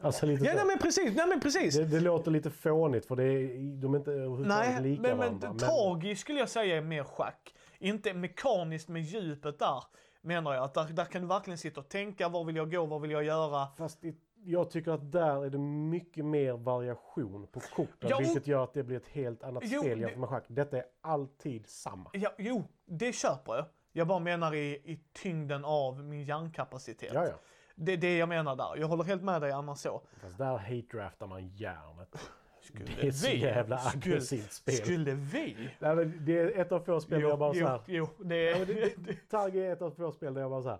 Alltså 0.00 0.26
lite 0.26 0.44
ja 0.44 0.50
så. 0.50 0.56
nej, 0.56 0.66
men 0.66 0.78
precis. 0.78 1.16
Nej, 1.16 1.26
men 1.28 1.40
precis. 1.40 1.76
Det, 1.76 1.84
det 1.84 2.00
låter 2.00 2.30
lite 2.30 2.50
fånigt 2.50 3.06
för 3.06 3.16
det 3.16 3.24
är, 3.24 3.80
de 3.82 3.94
är 3.94 3.98
inte 3.98 4.10
Nej, 4.48 4.82
lika 4.82 5.02
men, 5.02 5.18
varandra. 5.18 5.48
men 5.48 5.58
tragiskt 5.58 6.20
skulle 6.20 6.38
jag 6.38 6.48
säga 6.48 6.76
är 6.76 6.80
mer 6.80 7.04
schack. 7.04 7.54
Inte 7.78 8.14
mekaniskt 8.14 8.88
med 8.88 9.02
djupet 9.02 9.58
där, 9.58 9.84
menar 10.20 10.54
jag. 10.54 10.64
Att 10.64 10.74
där, 10.74 10.84
där 10.84 11.04
kan 11.04 11.22
du 11.22 11.28
verkligen 11.28 11.58
sitta 11.58 11.80
och 11.80 11.88
tänka, 11.88 12.28
var 12.28 12.44
vill 12.44 12.56
jag 12.56 12.70
gå, 12.70 12.86
vad 12.86 13.00
vill 13.00 13.10
jag 13.10 13.24
göra? 13.24 13.66
Fast 13.78 14.00
det, 14.02 14.14
jag 14.44 14.70
tycker 14.70 14.90
att 14.90 15.12
där 15.12 15.44
är 15.44 15.50
det 15.50 15.58
mycket 15.58 16.24
mer 16.24 16.52
variation 16.52 17.46
på 17.52 17.60
korten. 17.60 18.08
Ja, 18.10 18.16
och- 18.16 18.22
vilket 18.22 18.46
gör 18.46 18.64
att 18.64 18.74
det 18.74 18.82
blir 18.82 18.96
ett 18.96 19.08
helt 19.08 19.42
annat 19.42 19.62
Jo, 19.66 19.80
spel 19.80 20.00
jämfört 20.00 20.18
med 20.18 20.28
schack. 20.28 20.44
Detta 20.48 20.76
är 20.76 20.84
alltid 21.00 21.68
samma. 21.68 22.10
Ja, 22.12 22.30
jo, 22.38 22.64
det 22.86 23.12
köper 23.12 23.54
jag. 23.54 23.64
Jag 23.92 24.06
bara 24.06 24.18
menar 24.18 24.54
i, 24.54 24.66
i 24.74 25.00
tyngden 25.12 25.64
av 25.64 26.04
min 26.04 26.24
hjärnkapacitet. 26.24 27.10
Ja, 27.14 27.24
ja. 27.26 27.34
Det 27.78 27.92
är 27.92 27.96
det 27.96 28.16
jag 28.16 28.28
menar 28.28 28.56
där. 28.56 28.76
Jag 28.76 28.88
håller 28.88 29.04
helt 29.04 29.22
med 29.22 29.40
dig 29.42 29.52
annars 29.52 29.78
så. 29.78 30.02
Fast 30.22 30.38
där 30.38 30.58
hate-draftar 30.58 31.26
man 31.26 31.48
järnet. 31.48 32.30
Skulle 32.62 32.84
Det 33.00 33.06
är 33.06 33.12
så 33.12 33.30
jävla 33.30 33.80
aggressivt 33.94 34.52
spel. 34.52 34.74
Skulle 34.74 35.14
vi? 35.14 35.70
Nej, 35.78 35.96
men 35.96 36.24
det 36.24 36.38
är 36.38 36.60
ett 36.60 36.72
av 36.72 36.80
få 36.80 37.00
spel 37.00 37.20
där 37.20 37.28
jag 37.28 37.38
bara 37.38 37.54
jo, 37.54 37.64
så 37.66 37.70
här. 37.70 37.80
jo, 37.86 38.08
det 38.24 38.48
är... 38.48 38.66
det, 38.66 38.92
det, 38.96 39.28
Tagge 39.30 39.66
är 39.66 39.72
ett 39.72 39.82
av 39.82 39.90
få 39.90 40.12
spel 40.12 40.34
där 40.34 40.40
jag 40.40 40.50
bara 40.50 40.62
så 40.62 40.68
här. 40.68 40.78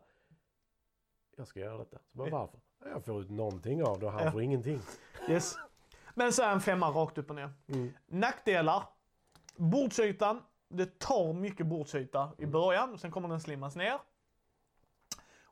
Jag 1.36 1.46
ska 1.46 1.60
göra 1.60 1.78
detta. 1.78 1.98
Så 2.12 2.18
bara, 2.18 2.30
varför? 2.30 2.60
Jag 2.84 3.04
får 3.04 3.20
ut 3.20 3.30
någonting 3.30 3.82
av 3.82 3.98
det 4.00 4.06
och 4.06 4.12
han 4.12 4.24
Ja. 4.24 4.30
får 4.32 4.42
ingenting. 4.42 4.80
Yes. 5.28 5.56
Men 6.14 6.32
så 6.32 6.42
är 6.42 6.52
en 6.52 6.60
femma 6.60 6.90
rakt 6.90 7.18
upp 7.18 7.30
och 7.30 7.36
ner. 7.36 7.50
Mm. 7.68 7.92
Nackdelar. 8.06 8.82
Bordsytan. 9.56 10.42
Det 10.68 10.98
tar 10.98 11.32
mycket 11.32 11.66
bordsyta 11.66 12.30
i 12.38 12.46
början, 12.46 12.92
och 12.92 13.00
sen 13.00 13.10
kommer 13.10 13.28
den 13.28 13.40
slimmas 13.40 13.76
ner. 13.76 13.98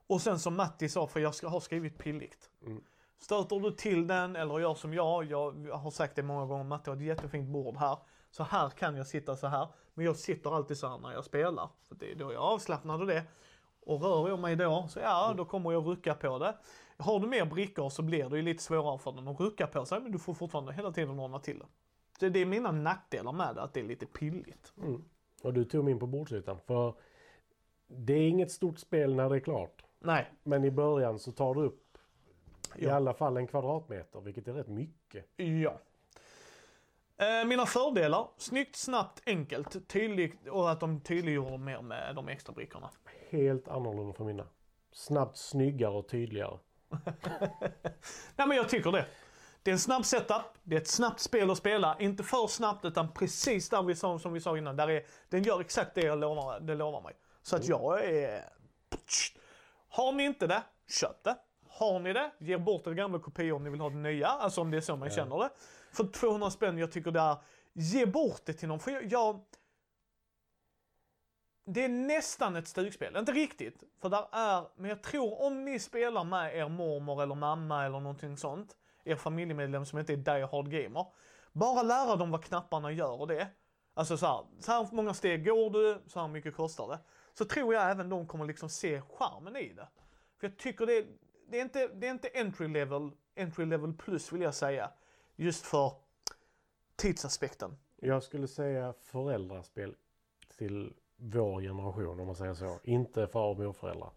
Och 0.07 0.21
sen 0.21 0.39
som 0.39 0.55
Matti 0.55 0.89
sa, 0.89 1.07
för 1.07 1.19
jag 1.19 1.35
ska, 1.35 1.47
har 1.47 1.59
skrivit 1.59 1.97
pilligt. 1.97 2.49
Mm. 2.65 2.83
Stöter 3.17 3.59
du 3.59 3.71
till 3.71 4.07
den 4.07 4.35
eller 4.35 4.59
gör 4.59 4.75
som 4.75 4.93
jag, 4.93 5.25
jag 5.25 5.51
har 5.77 5.91
sagt 5.91 6.15
det 6.15 6.23
många 6.23 6.45
gånger, 6.45 6.63
Matti 6.63 6.89
har 6.89 6.97
ett 6.97 7.03
jättefint 7.03 7.49
bord 7.49 7.77
här. 7.77 7.97
Så 8.31 8.43
här 8.43 8.69
kan 8.69 8.95
jag 8.95 9.07
sitta 9.07 9.35
så 9.35 9.47
här. 9.47 9.67
Men 9.93 10.05
jag 10.05 10.15
sitter 10.15 10.55
alltid 10.55 10.77
så 10.77 10.87
här 10.87 10.97
när 10.97 11.11
jag 11.11 11.23
spelar. 11.23 11.69
För 11.87 11.95
det 11.95 12.11
är 12.11 12.15
då 12.15 12.25
jag 12.25 12.33
är 12.33 12.37
avslappnad 12.37 13.01
och 13.01 13.07
det. 13.07 13.23
Och 13.85 14.01
rör 14.01 14.29
jag 14.29 14.39
mig 14.39 14.55
då, 14.55 14.87
så 14.89 14.99
ja, 14.99 15.33
då 15.37 15.45
kommer 15.45 15.71
jag 15.71 15.87
rucka 15.87 16.13
på 16.13 16.39
det. 16.39 16.55
Har 16.97 17.19
du 17.19 17.27
mer 17.27 17.45
brickor 17.45 17.89
så 17.89 18.01
blir 18.01 18.29
det 18.29 18.35
ju 18.35 18.41
lite 18.41 18.63
svårare 18.63 18.97
för 18.99 19.11
den 19.11 19.27
att 19.27 19.39
rucka 19.39 19.67
på 19.67 19.85
sig, 19.85 19.99
men 19.99 20.11
du 20.11 20.19
får 20.19 20.33
fortfarande 20.33 20.73
hela 20.73 20.91
tiden 20.91 21.19
ordna 21.19 21.39
till 21.39 21.59
det. 21.59 21.65
Så 22.19 22.29
det 22.29 22.39
är 22.39 22.45
mina 22.45 22.71
nackdelar 22.71 23.31
med 23.31 23.55
det, 23.55 23.61
att 23.61 23.73
det 23.73 23.79
är 23.79 23.83
lite 23.83 24.05
pilligt. 24.05 24.73
Mm. 24.77 25.03
Och 25.43 25.53
du 25.53 25.65
tog 25.65 25.83
mig 25.83 25.91
in 25.91 25.99
på 25.99 26.07
bordsytan. 26.07 26.59
För 26.67 26.93
det 27.87 28.13
är 28.13 28.29
inget 28.29 28.51
stort 28.51 28.79
spel 28.79 29.15
när 29.15 29.29
det 29.29 29.35
är 29.35 29.39
klart. 29.39 29.84
Nej, 30.05 30.31
Men 30.43 30.63
i 30.63 30.71
början 30.71 31.19
så 31.19 31.31
tar 31.31 31.53
du 31.55 31.61
upp 31.61 31.97
i 32.75 32.89
alla 32.89 33.13
fall 33.13 33.37
en 33.37 33.47
kvadratmeter. 33.47 34.21
Vilket 34.21 34.47
är 34.47 34.53
rätt 34.53 34.67
mycket. 34.67 35.25
ja. 35.35 35.79
Eh, 37.17 37.45
mina 37.47 37.65
fördelar, 37.65 38.27
snyggt, 38.37 38.75
snabbt, 38.75 39.21
enkelt, 39.25 39.87
tydligt 39.87 40.47
och 40.47 40.71
att 40.71 40.79
de 40.79 41.01
tydliggjorde 41.01 41.57
mer 41.57 41.81
med 41.81 42.15
de 42.15 42.27
extra 42.27 42.53
brickorna. 42.53 42.89
Helt 43.29 43.67
annorlunda 43.67 44.13
för 44.13 44.23
mina. 44.23 44.47
Snabbt, 44.91 45.37
snyggare 45.37 45.91
och 45.91 46.07
tydligare. 46.07 46.57
Nej 48.35 48.47
men 48.47 48.57
jag 48.57 48.69
tycker 48.69 48.91
det. 48.91 49.05
Det 49.63 49.71
är 49.71 49.73
en 49.73 49.79
snabb 49.79 50.05
setup, 50.05 50.41
det 50.63 50.75
är 50.75 50.81
ett 50.81 50.87
snabbt 50.87 51.19
spel 51.19 51.51
att 51.51 51.57
spela. 51.57 51.95
Inte 51.99 52.23
för 52.23 52.47
snabbt 52.47 52.85
utan 52.85 53.11
precis 53.11 53.69
där 53.69 53.83
vi 53.83 53.95
sa, 53.95 54.19
som 54.19 54.33
vi 54.33 54.41
sa 54.41 54.57
innan. 54.57 54.75
Där 54.75 54.89
är, 54.89 55.05
den 55.29 55.43
gör 55.43 55.61
exakt 55.61 55.95
det 55.95 56.01
jag 56.01 56.19
lovar, 56.19 56.59
det 56.59 56.75
lovar 56.75 57.01
mig. 57.01 57.13
Så 57.41 57.55
att 57.55 57.67
jag 57.67 58.05
är... 58.05 58.43
Har 59.95 60.11
ni 60.11 60.23
inte 60.23 60.47
det, 60.47 60.63
köp 60.87 61.23
det. 61.23 61.37
Har 61.69 61.99
ni 61.99 62.13
det, 62.13 62.31
ge 62.39 62.57
bort 62.57 62.83
det 62.83 62.93
gamla 62.93 63.19
kopior 63.19 63.55
om 63.55 63.63
ni 63.63 63.69
vill 63.69 63.79
ha 63.79 63.89
det 63.89 63.95
nya. 63.95 64.27
Alltså 64.27 64.61
om 64.61 64.71
det 64.71 64.77
är 64.77 64.81
så 64.81 64.95
man 64.95 65.07
Ja. 65.07 65.15
känner 65.15 65.37
det. 65.39 65.49
För 65.91 66.03
200 66.03 66.49
spänn, 66.49 66.77
jag 66.77 66.91
tycker 66.91 67.11
det 67.11 67.19
är... 67.19 67.37
Ge 67.73 68.05
bort 68.05 68.41
det 68.45 68.53
till 68.53 68.67
någon. 68.67 68.79
För 68.79 68.91
jag, 68.91 69.05
jag 69.05 69.39
det 71.65 71.83
är 71.83 71.89
nästan 71.89 72.55
ett 72.55 72.67
stugspel, 72.67 73.15
inte 73.17 73.31
riktigt. 73.31 73.83
För 74.01 74.09
där 74.09 74.25
är, 74.31 74.67
men 74.75 74.89
jag 74.89 75.03
tror 75.03 75.41
om 75.41 75.65
ni 75.65 75.79
spelar 75.79 76.23
med 76.23 76.55
er 76.55 76.69
mormor 76.69 77.23
eller 77.23 77.35
mamma 77.35 77.85
eller 77.85 77.99
någonting 77.99 78.37
sånt, 78.37 78.77
er 79.03 79.15
familjemedlem 79.15 79.85
som 79.85 79.99
inte 79.99 80.13
är 80.13 80.17
die 80.17 80.45
hard 80.51 80.71
gamer. 80.71 81.05
Bara 81.51 81.83
lära 81.83 82.15
dem 82.15 82.31
vad 82.31 82.43
knapparna 82.43 82.91
gör 82.91 83.21
och 83.21 83.27
det. 83.27 83.47
Alltså 83.93 84.17
så 84.17 84.25
här, 84.25 84.45
så 84.59 84.71
här 84.71 84.87
många 84.91 85.13
steg 85.13 85.45
går 85.45 85.69
du, 85.69 86.01
så 86.07 86.19
här 86.19 86.27
mycket 86.27 86.55
kostar 86.55 86.87
det. 86.87 86.99
Så 87.37 87.45
tror 87.45 87.73
jag 87.73 87.91
även 87.91 88.09
de 88.09 88.27
kommer 88.27 88.45
liksom 88.45 88.69
se 88.69 89.01
charmen 89.01 89.55
i 89.55 89.73
det. 89.73 89.87
För 90.39 90.47
jag 90.47 90.57
tycker 90.57 90.85
det, 90.85 91.05
det 91.49 91.57
är 91.57 91.61
inte, 91.61 91.87
det 91.87 92.07
är 92.07 92.11
inte 92.11 92.27
entry 92.27 92.67
level, 92.67 93.11
entry 93.35 93.65
level 93.65 93.93
plus 93.93 94.33
vill 94.33 94.41
jag 94.41 94.53
säga. 94.53 94.91
Just 95.35 95.65
för 95.65 95.91
tidsaspekten. 96.95 97.77
Jag 97.95 98.23
skulle 98.23 98.47
säga 98.47 98.93
föräldraspel 99.01 99.95
till 100.57 100.93
vår 101.15 101.61
generation 101.61 102.19
om 102.19 102.25
man 102.25 102.35
säger 102.35 102.53
så. 102.53 102.79
Inte 102.83 103.27
far 103.27 103.49
och 103.49 103.57
morföräldrar. 103.59 104.11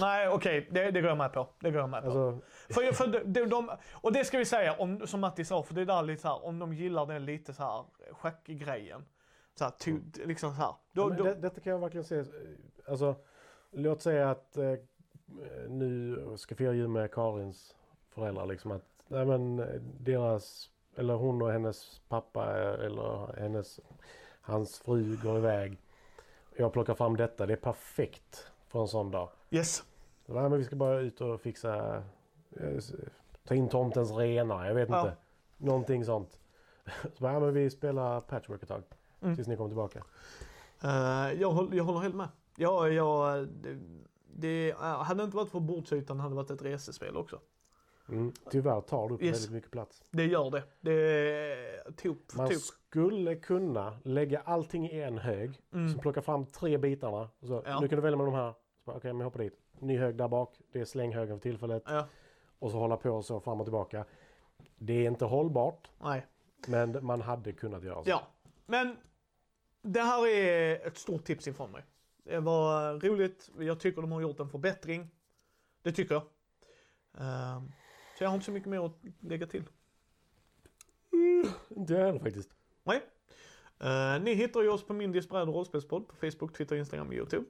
Nej 0.00 0.28
okej, 0.28 0.68
det, 0.70 0.90
det 0.90 1.00
går 1.00 1.08
jag 1.08 1.18
med 1.18 1.32
på. 1.32 1.48
Det 1.60 1.70
går 1.70 1.80
jag 1.80 1.90
med 1.90 2.02
på. 2.02 2.06
Alltså, 2.06 2.40
För, 2.68 2.92
för 2.92 3.06
de, 3.06 3.32
de, 3.32 3.48
de, 3.48 3.70
och 3.92 4.12
det 4.12 4.24
ska 4.24 4.38
vi 4.38 4.44
säga, 4.44 4.74
om, 4.74 5.06
som 5.06 5.20
Matti 5.20 5.44
sa, 5.44 5.62
för 5.62 5.74
det 5.74 5.80
är 5.80 5.86
där 5.86 6.02
lite 6.02 6.22
så 6.22 6.28
här, 6.28 6.44
om 6.44 6.58
de 6.58 6.74
gillar 6.74 7.06
den 7.06 7.24
lite 7.24 7.54
så 7.54 7.62
här 7.62 7.84
schackgrejen. 8.12 9.04
Så 9.54 9.64
här, 9.64 9.70
ty, 9.78 10.00
liksom 10.14 10.50
så 10.50 10.56
här. 10.56 10.74
Då, 10.92 11.08
men 11.08 11.18
då, 11.18 11.24
det, 11.24 11.34
detta 11.34 11.60
kan 11.60 11.72
jag 11.72 11.80
verkligen 11.80 12.04
se. 12.04 12.24
Alltså, 12.86 13.14
låt 13.70 14.02
säga 14.02 14.30
att 14.30 14.56
eh, 14.56 14.72
nu 15.68 16.18
ska 16.36 16.54
fira 16.54 16.72
jul 16.72 16.88
med 16.88 17.10
Karins 17.12 17.76
föräldrar. 18.10 18.46
Liksom 18.46 18.72
att 18.72 18.82
nej 19.08 19.26
men, 19.26 19.58
eh, 19.58 19.66
deras, 20.00 20.70
eller 20.96 21.14
hon 21.14 21.42
och 21.42 21.52
hennes 21.52 22.00
pappa 22.08 22.60
eh, 22.60 22.84
eller 22.86 23.40
hennes, 23.40 23.80
hans 24.40 24.78
fru 24.78 25.16
går 25.22 25.36
iväg. 25.38 25.78
Jag 26.56 26.72
plockar 26.72 26.94
fram 26.94 27.16
detta. 27.16 27.46
Det 27.46 27.52
är 27.52 27.56
perfekt 27.56 28.50
för 28.68 28.80
en 28.80 28.88
sån 28.88 29.10
dag. 29.10 29.28
yes. 29.50 29.84
Nej, 30.26 30.42
men 30.48 30.58
vi 30.58 30.64
ska 30.64 30.76
bara 30.76 31.00
ut 31.00 31.20
och 31.20 31.40
fixa, 31.40 32.02
eh, 32.56 32.78
ta 33.44 33.54
in 33.54 33.68
tomtens 33.68 34.12
renar. 34.12 34.66
Jag 34.66 34.74
vet 34.74 34.88
Ja. 34.88 35.00
inte. 35.00 35.16
Någonting 35.56 36.04
sånt. 36.04 36.38
Så, 37.02 37.24
nej, 37.24 37.40
men 37.40 37.54
vi 37.54 37.70
spelar 37.70 38.20
patchwork 38.20 38.62
ett 38.62 38.68
tag. 38.68 38.82
Mm. 39.24 39.36
Tills 39.36 39.48
ni 39.48 39.56
kommer 39.56 39.68
tillbaka. 39.70 40.04
Eh, 40.82 41.40
jag, 41.40 41.50
håller, 41.50 41.76
jag 41.76 41.84
håller 41.84 42.00
helt 42.00 42.14
med. 42.14 42.28
Ja, 42.56 42.88
jag, 42.88 43.48
det, 43.48 43.78
det 44.34 44.70
eh, 44.70 44.76
hade 45.02 45.22
inte 45.24 45.36
varit 45.36 45.50
för 45.50 45.60
bordsytan 45.60 46.20
hade 46.20 46.30
det 46.32 46.36
varit 46.36 46.50
ett 46.50 46.62
resespel 46.62 47.16
också. 47.16 47.40
Mm. 48.08 48.32
Tyvärr 48.50 48.80
tar 48.80 49.08
det 49.08 49.14
upp 49.14 49.22
Yes. 49.22 49.36
väldigt 49.36 49.52
mycket 49.52 49.70
plats. 49.70 50.02
Det 50.10 50.24
gör 50.26 50.50
det. 50.50 50.62
Det 50.80 51.96
tok, 51.96 52.18
Man 52.34 52.48
tok. 52.48 52.58
skulle 52.58 53.34
kunna 53.36 53.98
lägga 54.02 54.40
allting 54.40 54.86
i 54.90 55.00
en 55.00 55.18
hög. 55.18 55.60
Mm. 55.72 55.88
Så 55.94 55.98
plocka 55.98 56.22
fram 56.22 56.46
tre 56.46 56.78
bitarna. 56.78 57.28
Så, 57.42 57.62
Ja. 57.66 57.80
Nu 57.80 57.88
kan 57.88 57.96
du 57.96 58.02
välja 58.02 58.16
med 58.16 58.26
de 58.26 58.34
här. 58.34 58.54
Okej, 58.84 59.12
men 59.12 59.18
jag 59.20 59.24
hoppar 59.24 59.38
dit. 59.40 59.58
Ny 59.78 59.98
hög 59.98 60.16
där 60.16 60.28
bak. 60.28 60.60
Det 60.72 60.80
är 60.80 60.84
slänghögen 60.84 61.38
för 61.38 61.42
tillfället. 61.42 61.82
Ja, 61.86 62.06
Och 62.58 62.70
så 62.70 62.78
hålla 62.78 62.96
på 62.96 63.22
så 63.22 63.40
fram 63.40 63.60
och 63.60 63.66
tillbaka. 63.66 64.04
Det 64.78 64.92
är 64.92 65.10
inte 65.10 65.24
hållbart. 65.24 65.90
nej. 66.02 66.26
Men 66.66 67.04
man 67.06 67.20
hade 67.20 67.52
kunnat 67.52 67.84
göra 67.84 68.04
så. 68.04 68.10
Ja, 68.10 68.22
men 68.66 68.96
det 69.84 70.00
här 70.00 70.26
är 70.26 70.86
ett 70.86 70.98
stort 70.98 71.24
tips 71.24 71.48
ifrån 71.48 71.70
mig. 71.70 71.84
Det 72.24 72.40
var 72.40 73.00
roligt. 73.00 73.50
Jag 73.58 73.80
tycker 73.80 74.02
de 74.02 74.12
har 74.12 74.20
gjort 74.20 74.40
en 74.40 74.48
förbättring. 74.48 75.10
Det 75.82 75.92
tycker 75.92 76.14
jag. 76.14 76.22
Ehm, 77.18 77.72
så 78.18 78.24
jag 78.24 78.28
har 78.28 78.34
inte 78.34 78.46
så 78.46 78.52
mycket 78.52 78.68
mer 78.68 78.86
att 78.86 78.98
lägga 79.20 79.46
till. 79.46 79.64
Inte 81.68 81.92
jag 81.92 82.06
heller 82.06 82.18
faktiskt. 82.18 82.50
Nej. 82.82 83.02
Eh, 83.80 84.22
ni 84.22 84.34
hittar 84.34 84.62
ju 84.62 84.68
oss 84.68 84.86
på 84.86 84.92
Mindys 84.92 85.28
bräd 85.28 85.48
och 85.48 85.54
rollspelspodd 85.54 86.08
på 86.08 86.16
Facebook, 86.16 86.56
Twitter, 86.56 86.76
Instagram 86.76 87.08
och 87.08 87.14
YouTube. 87.14 87.44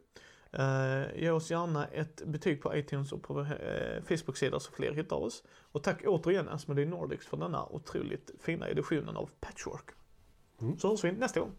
Uh, 0.58 1.22
ge 1.22 1.30
oss 1.30 1.50
gärna 1.50 1.86
ett 1.86 2.22
betyg 2.26 2.62
på 2.62 2.76
iTunes 2.76 3.12
och 3.12 3.22
på 3.22 3.40
uh, 3.40 3.48
Facebook-sida 4.08 4.60
så 4.60 4.72
fler 4.72 4.92
hittar 4.92 5.16
oss. 5.16 5.42
Och 5.72 5.82
tack 5.82 6.02
återigen 6.06 6.48
Asmodee 6.48 6.86
Nordics 6.86 7.26
för 7.26 7.36
denna 7.36 7.66
otroligt 7.66 8.30
fina 8.40 8.68
editionen 8.68 9.16
av 9.16 9.30
Patchwork. 9.40 9.90
Mm. 10.60 10.78
Så 10.78 10.88
hörs 10.88 11.04
vi 11.04 11.12
nästa 11.12 11.40
gång. 11.40 11.52